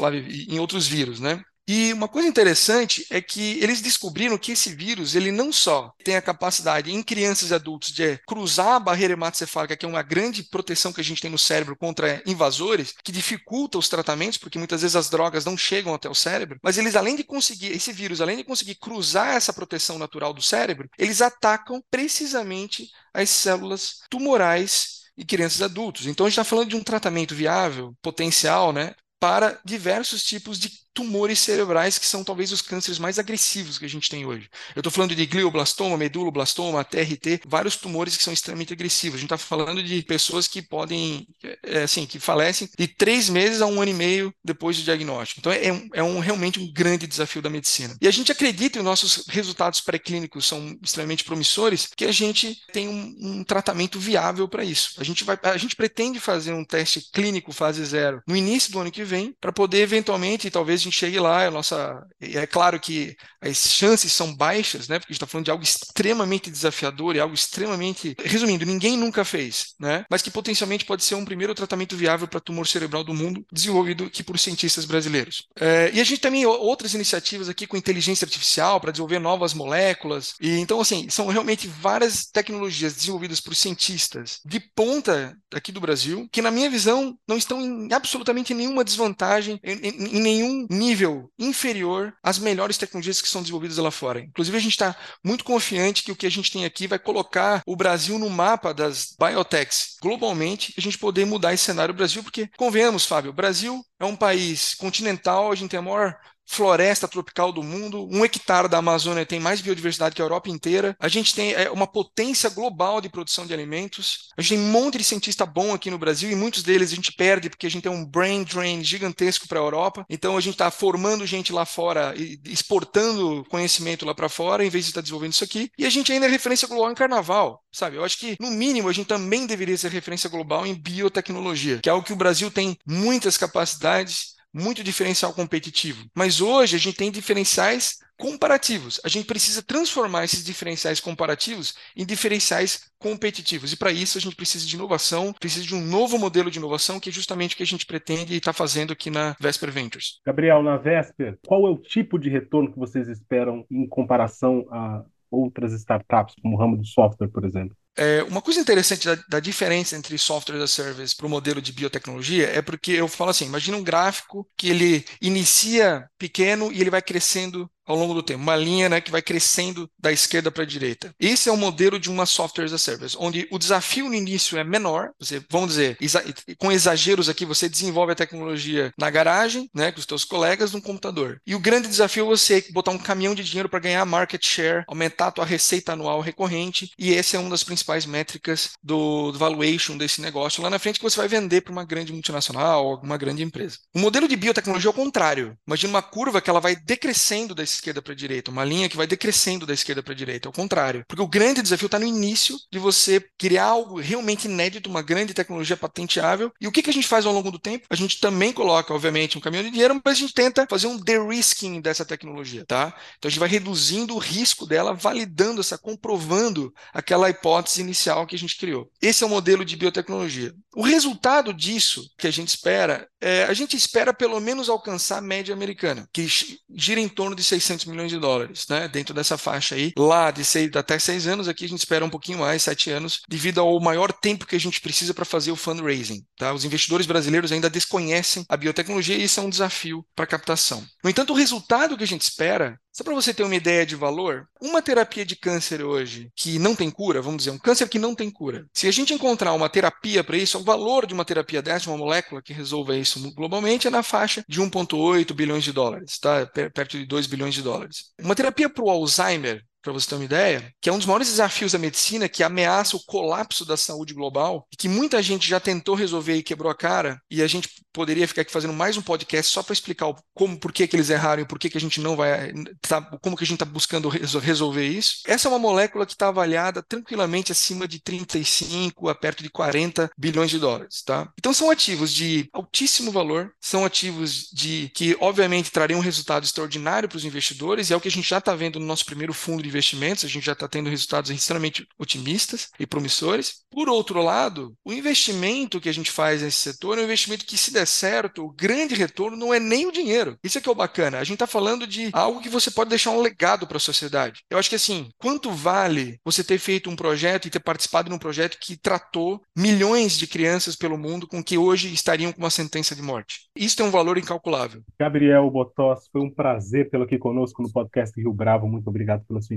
em 0.49 0.59
outros 0.59 0.87
vírus, 0.87 1.19
né? 1.19 1.41
E 1.67 1.93
uma 1.93 2.07
coisa 2.07 2.27
interessante 2.27 3.05
é 3.09 3.21
que 3.21 3.59
eles 3.61 3.81
descobriram 3.81 4.37
que 4.37 4.51
esse 4.51 4.73
vírus, 4.75 5.15
ele 5.15 5.31
não 5.31 5.53
só 5.53 5.93
tem 6.03 6.15
a 6.15 6.21
capacidade 6.21 6.91
em 6.91 7.03
crianças 7.03 7.51
e 7.51 7.53
adultos 7.53 7.91
de 7.91 8.17
cruzar 8.27 8.75
a 8.75 8.79
barreira 8.79 9.13
hematocefálica, 9.13 9.77
que 9.77 9.85
é 9.85 9.89
uma 9.89 10.01
grande 10.01 10.43
proteção 10.43 10.91
que 10.91 10.99
a 10.99 11.03
gente 11.03 11.21
tem 11.21 11.31
no 11.31 11.37
cérebro 11.37 11.77
contra 11.77 12.21
invasores, 12.25 12.93
que 13.03 13.11
dificulta 13.11 13.77
os 13.77 13.87
tratamentos, 13.87 14.37
porque 14.37 14.57
muitas 14.57 14.81
vezes 14.81 14.95
as 14.95 15.09
drogas 15.09 15.45
não 15.45 15.55
chegam 15.55 15.93
até 15.93 16.09
o 16.09 16.15
cérebro, 16.15 16.59
mas 16.63 16.77
eles 16.77 16.95
além 16.95 17.15
de 17.15 17.23
conseguir, 17.23 17.71
esse 17.71 17.93
vírus, 17.93 18.21
além 18.21 18.37
de 18.37 18.43
conseguir 18.43 18.75
cruzar 18.75 19.35
essa 19.35 19.53
proteção 19.53 19.97
natural 19.97 20.33
do 20.33 20.41
cérebro, 20.41 20.89
eles 20.97 21.21
atacam 21.21 21.81
precisamente 21.89 22.89
as 23.13 23.29
células 23.29 23.99
tumorais 24.09 25.01
e 25.15 25.23
crianças 25.23 25.59
e 25.59 25.63
adultos. 25.63 26.07
Então 26.07 26.25
a 26.25 26.29
gente 26.29 26.39
está 26.39 26.43
falando 26.43 26.69
de 26.69 26.75
um 26.75 26.83
tratamento 26.83 27.35
viável, 27.35 27.95
potencial, 28.01 28.73
né, 28.73 28.93
para 29.19 29.59
diversos 29.63 30.23
tipos 30.23 30.59
de 30.59 30.71
tumores 30.93 31.39
cerebrais 31.39 31.97
que 31.97 32.05
são 32.05 32.23
talvez 32.23 32.51
os 32.51 32.61
cânceres 32.61 32.99
mais 32.99 33.17
agressivos 33.17 33.77
que 33.77 33.85
a 33.85 33.89
gente 33.89 34.09
tem 34.09 34.25
hoje. 34.25 34.49
Eu 34.75 34.81
estou 34.81 34.91
falando 34.91 35.15
de 35.15 35.25
glioblastoma, 35.25 35.97
meduloblastoma, 35.97 36.83
TRT, 36.83 37.41
vários 37.47 37.75
tumores 37.75 38.17
que 38.17 38.23
são 38.23 38.33
extremamente 38.33 38.73
agressivos. 38.73 39.17
A 39.17 39.21
gente 39.21 39.33
está 39.33 39.37
falando 39.37 39.81
de 39.81 40.01
pessoas 40.03 40.47
que 40.47 40.61
podem, 40.61 41.27
é, 41.63 41.83
assim, 41.83 42.05
que 42.05 42.19
falecem 42.19 42.69
de 42.77 42.87
três 42.87 43.29
meses 43.29 43.61
a 43.61 43.65
um 43.65 43.81
ano 43.81 43.91
e 43.91 43.93
meio 43.93 44.33
depois 44.43 44.77
do 44.77 44.83
diagnóstico. 44.83 45.39
Então 45.39 45.51
é, 45.51 45.71
um, 45.71 45.89
é 45.93 46.03
um, 46.03 46.19
realmente 46.19 46.59
um 46.59 46.71
grande 46.71 47.07
desafio 47.07 47.41
da 47.41 47.49
medicina. 47.49 47.95
E 48.01 48.07
a 48.07 48.11
gente 48.11 48.31
acredita, 48.31 48.79
e 48.79 48.83
nossos 48.83 49.25
resultados 49.27 49.81
pré-clínicos 49.81 50.45
são 50.45 50.77
extremamente 50.81 51.23
promissores, 51.23 51.89
que 51.95 52.05
a 52.05 52.11
gente 52.11 52.57
tem 52.71 52.87
um, 52.87 53.15
um 53.19 53.43
tratamento 53.43 53.99
viável 53.99 54.47
para 54.47 54.63
isso. 54.63 54.93
A 54.97 55.03
gente, 55.03 55.23
vai, 55.23 55.37
a 55.43 55.57
gente 55.57 55.75
pretende 55.75 56.19
fazer 56.19 56.53
um 56.53 56.65
teste 56.65 57.09
clínico 57.11 57.51
fase 57.51 57.83
zero 57.85 58.21
no 58.27 58.35
início 58.35 58.71
do 58.71 58.79
ano 58.79 58.91
que 58.91 59.03
vem, 59.03 59.35
para 59.39 59.51
poder 59.51 59.79
eventualmente, 59.79 60.49
talvez 60.49 60.80
gente 60.81 60.97
chegue 60.97 61.19
lá, 61.19 61.45
a 61.47 61.51
nossa, 61.51 62.03
é 62.19 62.45
claro 62.45 62.79
que 62.79 63.15
as 63.41 63.57
chances 63.57 64.11
são 64.11 64.35
baixas, 64.35 64.87
né? 64.87 64.99
Porque 64.99 65.11
a 65.11 65.13
gente 65.13 65.17
está 65.17 65.27
falando 65.27 65.45
de 65.45 65.51
algo 65.51 65.63
extremamente 65.63 66.51
desafiador 66.51 67.15
e 67.15 67.19
algo 67.19 67.33
extremamente, 67.33 68.15
resumindo, 68.23 68.65
ninguém 68.65 68.97
nunca 68.97 69.25
fez, 69.25 69.73
né? 69.79 70.05
Mas 70.09 70.21
que 70.21 70.31
potencialmente 70.31 70.85
pode 70.85 71.03
ser 71.03 71.15
um 71.15 71.25
primeiro 71.25 71.55
tratamento 71.55 71.95
viável 71.95 72.27
para 72.27 72.39
tumor 72.39 72.67
cerebral 72.67 73.03
do 73.03 73.13
mundo, 73.13 73.45
desenvolvido 73.51 74.05
aqui 74.05 74.23
por 74.23 74.37
cientistas 74.37 74.85
brasileiros. 74.85 75.47
É, 75.59 75.91
e 75.93 75.99
a 75.99 76.03
gente 76.03 76.21
também 76.21 76.45
outras 76.45 76.93
iniciativas 76.93 77.49
aqui 77.49 77.67
com 77.67 77.77
inteligência 77.77 78.25
artificial 78.25 78.79
para 78.79 78.91
desenvolver 78.91 79.19
novas 79.19 79.53
moléculas. 79.53 80.33
E 80.41 80.57
então 80.57 80.79
assim 80.79 81.09
são 81.09 81.27
realmente 81.27 81.67
várias 81.67 82.25
tecnologias 82.25 82.93
desenvolvidas 82.93 83.39
por 83.39 83.55
cientistas 83.55 84.39
de 84.45 84.59
ponta 84.59 85.35
aqui 85.53 85.71
do 85.71 85.81
Brasil 85.81 86.27
que 86.31 86.41
na 86.41 86.51
minha 86.51 86.69
visão 86.69 87.17
não 87.27 87.37
estão 87.37 87.61
em 87.61 87.93
absolutamente 87.93 88.53
nenhuma 88.53 88.83
desvantagem, 88.83 89.59
em, 89.63 89.77
em, 89.77 90.17
em 90.17 90.21
nenhum 90.21 90.67
nível 90.71 91.29
inferior 91.37 92.13
às 92.23 92.39
melhores 92.39 92.77
tecnologias 92.77 93.21
que 93.21 93.27
são 93.27 93.41
desenvolvidas 93.41 93.77
lá 93.77 93.91
fora. 93.91 94.21
Inclusive, 94.21 94.57
a 94.57 94.61
gente 94.61 94.71
está 94.71 94.95
muito 95.23 95.43
confiante 95.43 96.03
que 96.03 96.11
o 96.11 96.15
que 96.15 96.25
a 96.25 96.31
gente 96.31 96.51
tem 96.51 96.65
aqui 96.65 96.87
vai 96.87 96.97
colocar 96.97 97.61
o 97.65 97.75
Brasil 97.75 98.17
no 98.17 98.29
mapa 98.29 98.73
das 98.73 99.15
biotechs 99.19 99.97
globalmente 100.01 100.73
a 100.77 100.81
gente 100.81 100.97
poder 100.97 101.25
mudar 101.25 101.53
esse 101.53 101.65
cenário 101.65 101.93
do 101.93 101.97
Brasil, 101.97 102.23
porque, 102.23 102.49
convenhamos, 102.57 103.05
Fábio, 103.05 103.31
o 103.31 103.33
Brasil 103.33 103.83
é 103.99 104.05
um 104.05 104.15
país 104.15 104.73
continental, 104.75 105.51
a 105.51 105.55
gente 105.55 105.69
tem 105.69 105.79
a 105.79 105.83
maior 105.83 106.17
floresta 106.51 107.07
tropical 107.07 107.53
do 107.53 107.63
mundo, 107.63 108.05
um 108.11 108.25
hectare 108.25 108.67
da 108.67 108.79
Amazônia 108.79 109.25
tem 109.25 109.39
mais 109.39 109.61
biodiversidade 109.61 110.13
que 110.13 110.21
a 110.21 110.25
Europa 110.25 110.49
inteira. 110.49 110.97
A 110.99 111.07
gente 111.07 111.33
tem 111.33 111.53
é, 111.53 111.71
uma 111.71 111.87
potência 111.87 112.49
global 112.49 112.99
de 112.99 113.07
produção 113.07 113.45
de 113.45 113.53
alimentos. 113.53 114.29
A 114.37 114.41
gente 114.41 114.57
tem 114.57 114.59
um 114.59 114.69
monte 114.69 114.97
de 114.97 115.05
cientista 115.05 115.45
bom 115.45 115.73
aqui 115.73 115.89
no 115.89 115.97
Brasil 115.97 116.29
e 116.29 116.35
muitos 116.35 116.61
deles 116.61 116.91
a 116.91 116.95
gente 116.95 117.13
perde 117.13 117.49
porque 117.49 117.65
a 117.65 117.69
gente 117.69 117.83
tem 117.83 117.91
um 117.91 118.05
brain 118.05 118.43
drain 118.43 118.83
gigantesco 118.83 119.47
para 119.47 119.59
a 119.59 119.63
Europa. 119.63 120.05
Então 120.09 120.35
a 120.35 120.41
gente 120.41 120.55
está 120.55 120.69
formando 120.69 121.25
gente 121.25 121.53
lá 121.53 121.65
fora 121.65 122.13
e 122.17 122.37
exportando 122.45 123.45
conhecimento 123.49 124.05
lá 124.05 124.13
para 124.13 124.27
fora 124.27 124.65
em 124.65 124.69
vez 124.69 124.83
de 124.83 124.91
estar 124.91 124.99
tá 124.99 125.03
desenvolvendo 125.03 125.31
isso 125.31 125.45
aqui. 125.45 125.71
E 125.77 125.85
a 125.85 125.89
gente 125.89 126.11
ainda 126.11 126.25
é 126.25 126.29
referência 126.29 126.67
global 126.67 126.91
em 126.91 126.95
carnaval, 126.95 127.63
sabe? 127.71 127.95
Eu 127.95 128.03
acho 128.03 128.17
que 128.17 128.35
no 128.41 128.51
mínimo 128.51 128.89
a 128.89 128.93
gente 128.93 129.07
também 129.07 129.47
deveria 129.47 129.77
ser 129.77 129.89
referência 129.89 130.29
global 130.29 130.67
em 130.67 130.75
biotecnologia, 130.75 131.79
que 131.81 131.87
é 131.87 131.93
algo 131.93 132.05
que 132.05 132.13
o 132.13 132.17
Brasil 132.17 132.51
tem 132.51 132.77
muitas 132.85 133.37
capacidades 133.37 134.40
muito 134.53 134.83
diferencial 134.83 135.33
competitivo. 135.33 136.05
Mas 136.15 136.41
hoje 136.41 136.75
a 136.75 136.79
gente 136.79 136.97
tem 136.97 137.11
diferenciais 137.11 137.99
comparativos. 138.17 139.01
A 139.03 139.09
gente 139.09 139.25
precisa 139.25 139.63
transformar 139.63 140.23
esses 140.23 140.43
diferenciais 140.43 140.99
comparativos 140.99 141.73
em 141.95 142.05
diferenciais 142.05 142.91
competitivos. 142.99 143.73
E 143.73 143.77
para 143.77 143.91
isso 143.91 144.17
a 144.17 144.21
gente 144.21 144.35
precisa 144.35 144.65
de 144.65 144.75
inovação, 144.75 145.33
precisa 145.33 145.65
de 145.65 145.73
um 145.73 145.81
novo 145.81 146.19
modelo 146.19 146.51
de 146.51 146.59
inovação, 146.59 146.99
que 146.99 147.09
é 147.09 147.11
justamente 147.11 147.55
o 147.55 147.57
que 147.57 147.63
a 147.63 147.67
gente 147.67 147.85
pretende 147.85 148.33
e 148.33 148.37
está 148.37 148.53
fazendo 148.53 148.93
aqui 148.93 149.09
na 149.09 149.35
Vesper 149.39 149.71
Ventures. 149.71 150.19
Gabriel, 150.25 150.61
na 150.61 150.77
Vesper, 150.77 151.39
qual 151.45 151.65
é 151.65 151.71
o 151.71 151.77
tipo 151.77 152.19
de 152.19 152.29
retorno 152.29 152.71
que 152.71 152.77
vocês 152.77 153.07
esperam 153.07 153.65
em 153.71 153.87
comparação 153.87 154.67
a 154.71 155.03
outras 155.31 155.73
startups, 155.73 156.35
como 156.41 156.55
o 156.55 156.59
ramo 156.59 156.77
do 156.77 156.85
software, 156.85 157.29
por 157.29 157.43
exemplo? 157.43 157.75
É, 157.95 158.23
uma 158.23 158.41
coisa 158.41 158.59
interessante 158.59 159.05
da, 159.05 159.15
da, 159.27 159.39
diferença 159.39 159.97
entre 159.97 160.17
software 160.17 160.55
as 160.55 160.61
a 160.61 160.67
service 160.67 161.15
para 161.15 161.25
o 161.25 161.29
modelo 161.29 161.61
de 161.61 161.73
biotecnologia 161.73 162.47
é 162.47 162.61
porque 162.61 162.91
eu 162.91 163.07
falo 163.07 163.31
assim: 163.31 163.45
imagina 163.45 163.75
um 163.77 163.83
gráfico 163.83 164.47
que 164.55 164.69
ele 164.69 165.05
inicia 165.21 166.07
pequeno 166.17 166.71
e 166.71 166.79
ele 166.79 166.89
vai 166.89 167.01
crescendo 167.01 167.69
ao 167.85 167.97
longo 167.97 168.13
do 168.13 168.23
tempo, 168.23 168.41
uma 168.41 168.55
linha 168.55 168.87
né, 168.87 169.01
que 169.01 169.11
vai 169.11 169.21
crescendo 169.21 169.89
da 169.99 170.11
esquerda 170.11 170.51
para 170.51 170.63
a 170.63 170.65
direita. 170.65 171.13
Esse 171.19 171.49
é 171.49 171.51
o 171.51 171.57
modelo 171.57 171.99
de 171.99 172.09
uma 172.09 172.25
software 172.25 172.65
as 172.65 172.73
a 172.73 172.77
service, 172.77 173.17
onde 173.19 173.47
o 173.51 173.59
desafio 173.59 174.07
no 174.07 174.15
início 174.15 174.57
é 174.57 174.63
menor, 174.63 175.11
você, 175.19 175.41
vamos 175.49 175.69
dizer, 175.69 175.97
exa 175.99 176.23
com 176.57 176.71
exageros 176.71 177.27
aqui, 177.27 177.45
você 177.45 177.67
desenvolve 177.67 178.13
a 178.13 178.15
tecnologia 178.15 178.93
na 178.97 179.09
garagem, 179.09 179.69
né, 179.73 179.91
com 179.91 179.99
os 179.99 180.05
seus 180.05 180.23
colegas, 180.23 180.71
no 180.71 180.81
computador. 180.81 181.41
E 181.45 181.55
o 181.55 181.59
grande 181.59 181.87
desafio 181.87 182.25
é 182.25 182.27
você 182.27 182.63
botar 182.71 182.91
um 182.91 182.97
caminhão 182.97 183.35
de 183.35 183.43
dinheiro 183.43 183.67
para 183.67 183.79
ganhar 183.79 184.05
market 184.05 184.45
share, 184.45 184.85
aumentar 184.87 185.27
a 185.27 185.31
tua 185.31 185.45
receita 185.45 185.93
anual 185.93 186.21
recorrente, 186.21 186.91
e 186.97 187.13
essa 187.13 187.35
é 187.35 187.39
uma 187.39 187.49
das 187.49 187.63
principais 187.63 187.80
métricas 188.05 188.71
do, 188.81 189.31
do 189.31 189.39
valuation 189.39 189.97
desse 189.97 190.21
negócio 190.21 190.61
lá 190.61 190.69
na 190.69 190.79
frente 190.79 190.99
que 190.99 191.03
você 191.03 191.17
vai 191.17 191.27
vender 191.27 191.61
para 191.61 191.71
uma 191.71 191.85
grande 191.85 192.11
multinacional 192.11 192.85
ou 192.85 192.99
uma 193.01 193.17
grande 193.17 193.43
empresa. 193.43 193.77
O 193.93 193.99
modelo 193.99 194.27
de 194.27 194.35
biotecnologia 194.35 194.89
é 194.89 194.91
o 194.91 194.93
contrário. 194.93 195.55
Imagina 195.67 195.93
uma 195.93 196.01
curva 196.01 196.41
que 196.41 196.49
ela 196.49 196.59
vai 196.59 196.75
decrescendo 196.75 197.55
da 197.55 197.63
esquerda 197.63 198.01
para 198.01 198.13
a 198.13 198.15
direita, 198.15 198.51
uma 198.51 198.63
linha 198.63 198.89
que 198.89 198.97
vai 198.97 199.07
decrescendo 199.07 199.65
da 199.65 199.73
esquerda 199.73 200.03
para 200.03 200.13
a 200.13 200.15
direita, 200.15 200.47
ao 200.49 200.53
contrário. 200.53 201.03
Porque 201.07 201.21
o 201.21 201.27
grande 201.27 201.61
desafio 201.61 201.85
está 201.85 201.99
no 201.99 202.05
início 202.05 202.57
de 202.71 202.79
você 202.79 203.23
criar 203.37 203.65
algo 203.65 203.99
realmente 203.99 204.45
inédito, 204.45 204.89
uma 204.89 205.01
grande 205.01 205.33
tecnologia 205.33 205.77
patenteável. 205.77 206.51
E 206.59 206.67
o 206.67 206.71
que, 206.71 206.81
que 206.81 206.89
a 206.89 206.93
gente 206.93 207.07
faz 207.07 207.25
ao 207.25 207.33
longo 207.33 207.51
do 207.51 207.59
tempo? 207.59 207.85
A 207.89 207.95
gente 207.95 208.19
também 208.19 208.51
coloca, 208.51 208.93
obviamente, 208.93 209.37
um 209.37 209.41
caminhão 209.41 209.63
de 209.63 209.71
dinheiro, 209.71 209.99
mas 210.03 210.17
a 210.17 210.19
gente 210.19 210.33
tenta 210.33 210.67
fazer 210.69 210.87
um 210.87 210.97
de-risking 210.97 211.81
dessa 211.81 212.05
tecnologia, 212.05 212.65
tá? 212.65 212.93
Então 213.17 213.27
a 213.27 213.29
gente 213.29 213.39
vai 213.39 213.49
reduzindo 213.49 214.15
o 214.15 214.19
risco 214.19 214.65
dela, 214.65 214.93
validando 214.93 215.61
essa, 215.61 215.77
comprovando 215.77 216.73
aquela 216.93 217.29
hipótese 217.29 217.70
inicial 217.79 218.25
que 218.25 218.35
a 218.35 218.39
gente 218.39 218.57
criou. 218.57 218.89
Esse 219.01 219.23
é 219.23 219.27
o 219.27 219.29
modelo 219.29 219.63
de 219.63 219.77
biotecnologia. 219.77 220.53
O 220.75 220.81
resultado 220.81 221.53
disso 221.53 222.09
que 222.17 222.27
a 222.27 222.31
gente 222.31 222.49
espera, 222.49 223.07
é, 223.21 223.43
a 223.43 223.53
gente 223.53 223.77
espera 223.77 224.13
pelo 224.13 224.39
menos 224.39 224.67
alcançar 224.67 225.19
a 225.19 225.21
média 225.21 225.53
americana, 225.53 226.07
que 226.11 226.27
gira 226.73 226.99
em 226.99 227.07
torno 227.07 227.35
de 227.35 227.43
600 227.43 227.85
milhões 227.85 228.09
de 228.09 228.19
dólares, 228.19 228.65
né? 228.69 228.87
Dentro 228.87 229.13
dessa 229.13 229.37
faixa 229.37 229.75
aí, 229.75 229.93
lá 229.97 230.31
de 230.31 230.43
seis, 230.43 230.69
até 230.75 230.97
seis 230.97 231.27
anos, 231.27 231.47
aqui 231.47 231.65
a 231.65 231.69
gente 231.69 231.79
espera 231.79 232.03
um 232.03 232.09
pouquinho 232.09 232.39
mais, 232.39 232.63
sete 232.63 232.89
anos, 232.89 233.21
devido 233.29 233.59
ao 233.59 233.79
maior 233.79 234.11
tempo 234.11 234.45
que 234.45 234.55
a 234.55 234.59
gente 234.59 234.81
precisa 234.81 235.13
para 235.13 235.25
fazer 235.25 235.51
o 235.51 235.55
fundraising. 235.55 236.23
Tá? 236.37 236.53
Os 236.53 236.65
investidores 236.65 237.05
brasileiros 237.05 237.51
ainda 237.51 237.69
desconhecem 237.69 238.45
a 238.49 238.57
biotecnologia 238.57 239.15
e 239.15 239.23
isso 239.23 239.39
é 239.39 239.43
um 239.43 239.49
desafio 239.49 240.05
para 240.15 240.27
captação. 240.27 240.83
No 241.03 241.09
entanto, 241.09 241.33
o 241.33 241.35
resultado 241.35 241.97
que 241.97 242.03
a 242.03 242.07
gente 242.07 242.21
espera 242.21 242.79
só 242.93 243.05
para 243.05 243.13
você 243.13 243.33
ter 243.33 243.43
uma 243.43 243.55
ideia 243.55 243.85
de 243.85 243.95
valor, 243.95 244.47
uma 244.61 244.81
terapia 244.81 245.25
de 245.25 245.35
câncer 245.35 245.81
hoje 245.81 246.29
que 246.35 246.59
não 246.59 246.75
tem 246.75 246.91
cura, 246.91 247.21
vamos 247.21 247.37
dizer, 247.37 247.51
um 247.51 247.57
câncer 247.57 247.87
que 247.87 247.97
não 247.97 248.13
tem 248.13 248.29
cura. 248.29 248.65
Se 248.73 248.87
a 248.87 248.91
gente 248.91 249.13
encontrar 249.13 249.53
uma 249.53 249.69
terapia 249.69 250.23
para 250.23 250.37
isso, 250.37 250.59
o 250.59 250.63
valor 250.63 251.05
de 251.05 251.13
uma 251.13 251.23
terapia 251.23 251.61
dessa, 251.61 251.89
uma 251.89 251.97
molécula 251.97 252.41
que 252.41 252.51
resolva 252.51 252.97
isso 252.97 253.10
globalmente, 253.19 253.87
é 253.87 253.91
na 253.91 254.03
faixa 254.03 254.43
de 254.47 254.61
1,8 254.61 255.33
bilhões 255.33 255.63
de 255.63 255.71
dólares, 255.71 256.19
tá? 256.19 256.45
Perto 256.45 256.97
de 256.97 257.05
2 257.05 257.27
bilhões 257.27 257.53
de 257.53 257.61
dólares. 257.61 258.13
Uma 258.19 258.35
terapia 258.35 258.69
para 258.69 258.83
o 258.83 258.89
Alzheimer, 258.89 259.63
para 259.81 259.91
você 259.91 260.09
ter 260.09 260.15
uma 260.15 260.25
ideia, 260.25 260.73
que 260.79 260.89
é 260.89 260.93
um 260.93 260.97
dos 260.97 261.07
maiores 261.07 261.27
desafios 261.27 261.71
da 261.71 261.79
medicina 261.79 262.29
que 262.29 262.43
ameaça 262.43 262.95
o 262.95 263.03
colapso 263.05 263.65
da 263.65 263.75
saúde 263.75 264.13
global 264.13 264.67
e 264.71 264.75
que 264.75 264.87
muita 264.87 265.21
gente 265.21 265.47
já 265.47 265.59
tentou 265.59 265.95
resolver 265.95 266.35
e 266.35 266.43
quebrou 266.43 266.71
a 266.71 266.75
cara, 266.75 267.21
e 267.29 267.41
a 267.41 267.47
gente 267.47 267.69
poderia 267.93 268.27
ficar 268.27 268.41
aqui 268.43 268.51
fazendo 268.51 268.73
mais 268.73 268.95
um 268.97 269.01
podcast 269.01 269.51
só 269.51 269.63
para 269.63 269.73
explicar 269.73 270.13
como, 270.33 270.57
por 270.57 270.71
que, 270.71 270.87
que 270.87 270.95
eles 270.95 271.09
erraram 271.09 271.43
e 271.43 271.45
por 271.45 271.59
que, 271.59 271.69
que 271.69 271.77
a 271.77 271.81
gente 271.81 271.99
não 271.99 272.15
vai, 272.15 272.53
tá, 272.81 273.01
como 273.21 273.35
que 273.35 273.43
a 273.43 273.47
gente 273.47 273.61
está 273.61 273.65
buscando 273.65 274.09
resolver 274.09 274.87
isso. 274.87 275.21
Essa 275.25 275.47
é 275.47 275.49
uma 275.49 275.59
molécula 275.59 276.05
que 276.05 276.13
está 276.13 276.29
avaliada 276.29 276.81
tranquilamente 276.81 277.51
acima 277.51 277.87
de 277.87 277.99
35 277.99 279.09
a 279.09 279.15
perto 279.15 279.43
de 279.43 279.49
40 279.49 280.09
bilhões 280.17 280.49
de 280.49 280.59
dólares, 280.59 281.01
tá? 281.03 281.31
Então 281.37 281.53
são 281.53 281.69
ativos 281.69 282.13
de 282.13 282.49
altíssimo 282.53 283.11
valor, 283.11 283.51
são 283.59 283.85
ativos 283.85 284.49
de 284.51 284.91
que 284.95 285.15
obviamente 285.19 285.71
trariam 285.71 285.99
um 285.99 286.03
resultado 286.03 286.43
extraordinário 286.43 287.09
para 287.09 287.17
os 287.17 287.25
investidores, 287.25 287.89
e 287.89 287.93
é 287.93 287.95
o 287.95 288.01
que 288.01 288.07
a 288.07 288.11
gente 288.11 288.29
já 288.29 288.37
está 288.37 288.55
vendo 288.55 288.79
no 288.79 288.85
nosso 288.85 289.05
primeiro 289.05 289.33
fundo 289.33 289.63
de 289.63 289.69
investimentos, 289.71 290.25
a 290.25 290.27
gente 290.27 290.45
já 290.45 290.53
está 290.53 290.67
tendo 290.67 290.89
resultados 290.89 291.31
extremamente 291.31 291.87
otimistas 291.97 292.69
e 292.79 292.85
promissores. 292.85 293.61
Por 293.71 293.89
outro 293.89 294.21
lado, 294.21 294.73
o 294.85 294.91
investimento 294.91 295.79
que 295.79 295.89
a 295.89 295.93
gente 295.93 296.11
faz 296.11 296.41
nesse 296.41 296.57
setor 296.57 296.97
é 296.97 297.01
um 297.01 297.05
investimento 297.05 297.45
que, 297.45 297.57
se 297.57 297.71
der 297.71 297.87
certo, 297.87 298.45
o 298.45 298.51
grande 298.51 298.95
retorno 298.95 299.37
não 299.37 299.53
é 299.53 299.59
nem 299.59 299.87
o 299.87 299.91
dinheiro. 299.91 300.37
Isso 300.43 300.57
é 300.57 300.61
que 300.61 300.67
é 300.67 300.71
o 300.71 300.75
bacana. 300.75 301.19
A 301.19 301.23
gente 301.23 301.35
está 301.35 301.47
falando 301.47 301.87
de 301.87 302.09
algo 302.13 302.41
que 302.41 302.49
você 302.49 302.69
pode 302.69 302.89
deixar 302.89 303.11
um 303.11 303.21
legado 303.21 303.65
para 303.65 303.77
a 303.77 303.79
sociedade. 303.79 304.43
Eu 304.49 304.57
acho 304.57 304.69
que 304.69 304.75
assim, 304.75 305.09
quanto 305.17 305.51
vale 305.51 306.19
você 306.23 306.43
ter 306.43 306.57
feito 306.57 306.89
um 306.89 306.95
projeto 306.95 307.47
e 307.47 307.49
ter 307.49 307.59
participado 307.59 308.09
de 308.09 308.15
um 308.15 308.19
projeto 308.19 308.57
que 308.59 308.77
tratou 308.77 309.41
milhões 309.55 310.17
de 310.17 310.27
crianças 310.27 310.75
pelo 310.75 310.97
mundo 310.97 311.27
com 311.27 311.43
que 311.43 311.57
hoje 311.57 311.93
estariam 311.93 312.31
com 312.31 312.39
uma 312.39 312.49
sentença 312.49 312.95
de 312.95 313.01
morte? 313.01 313.49
Isso 313.55 313.77
tem 313.77 313.85
um 313.85 313.91
valor 313.91 314.17
incalculável. 314.17 314.81
Gabriel 314.99 315.49
Botós, 315.49 316.07
foi 316.11 316.21
um 316.21 316.29
prazer 316.29 316.89
tê-lo 316.89 317.03
aqui 317.03 317.17
conosco 317.17 317.61
no 317.61 317.71
podcast 317.71 318.19
Rio 318.19 318.33
Bravo. 318.33 318.67
Muito 318.67 318.87
obrigado 318.87 319.25
pela 319.25 319.41
sua 319.41 319.55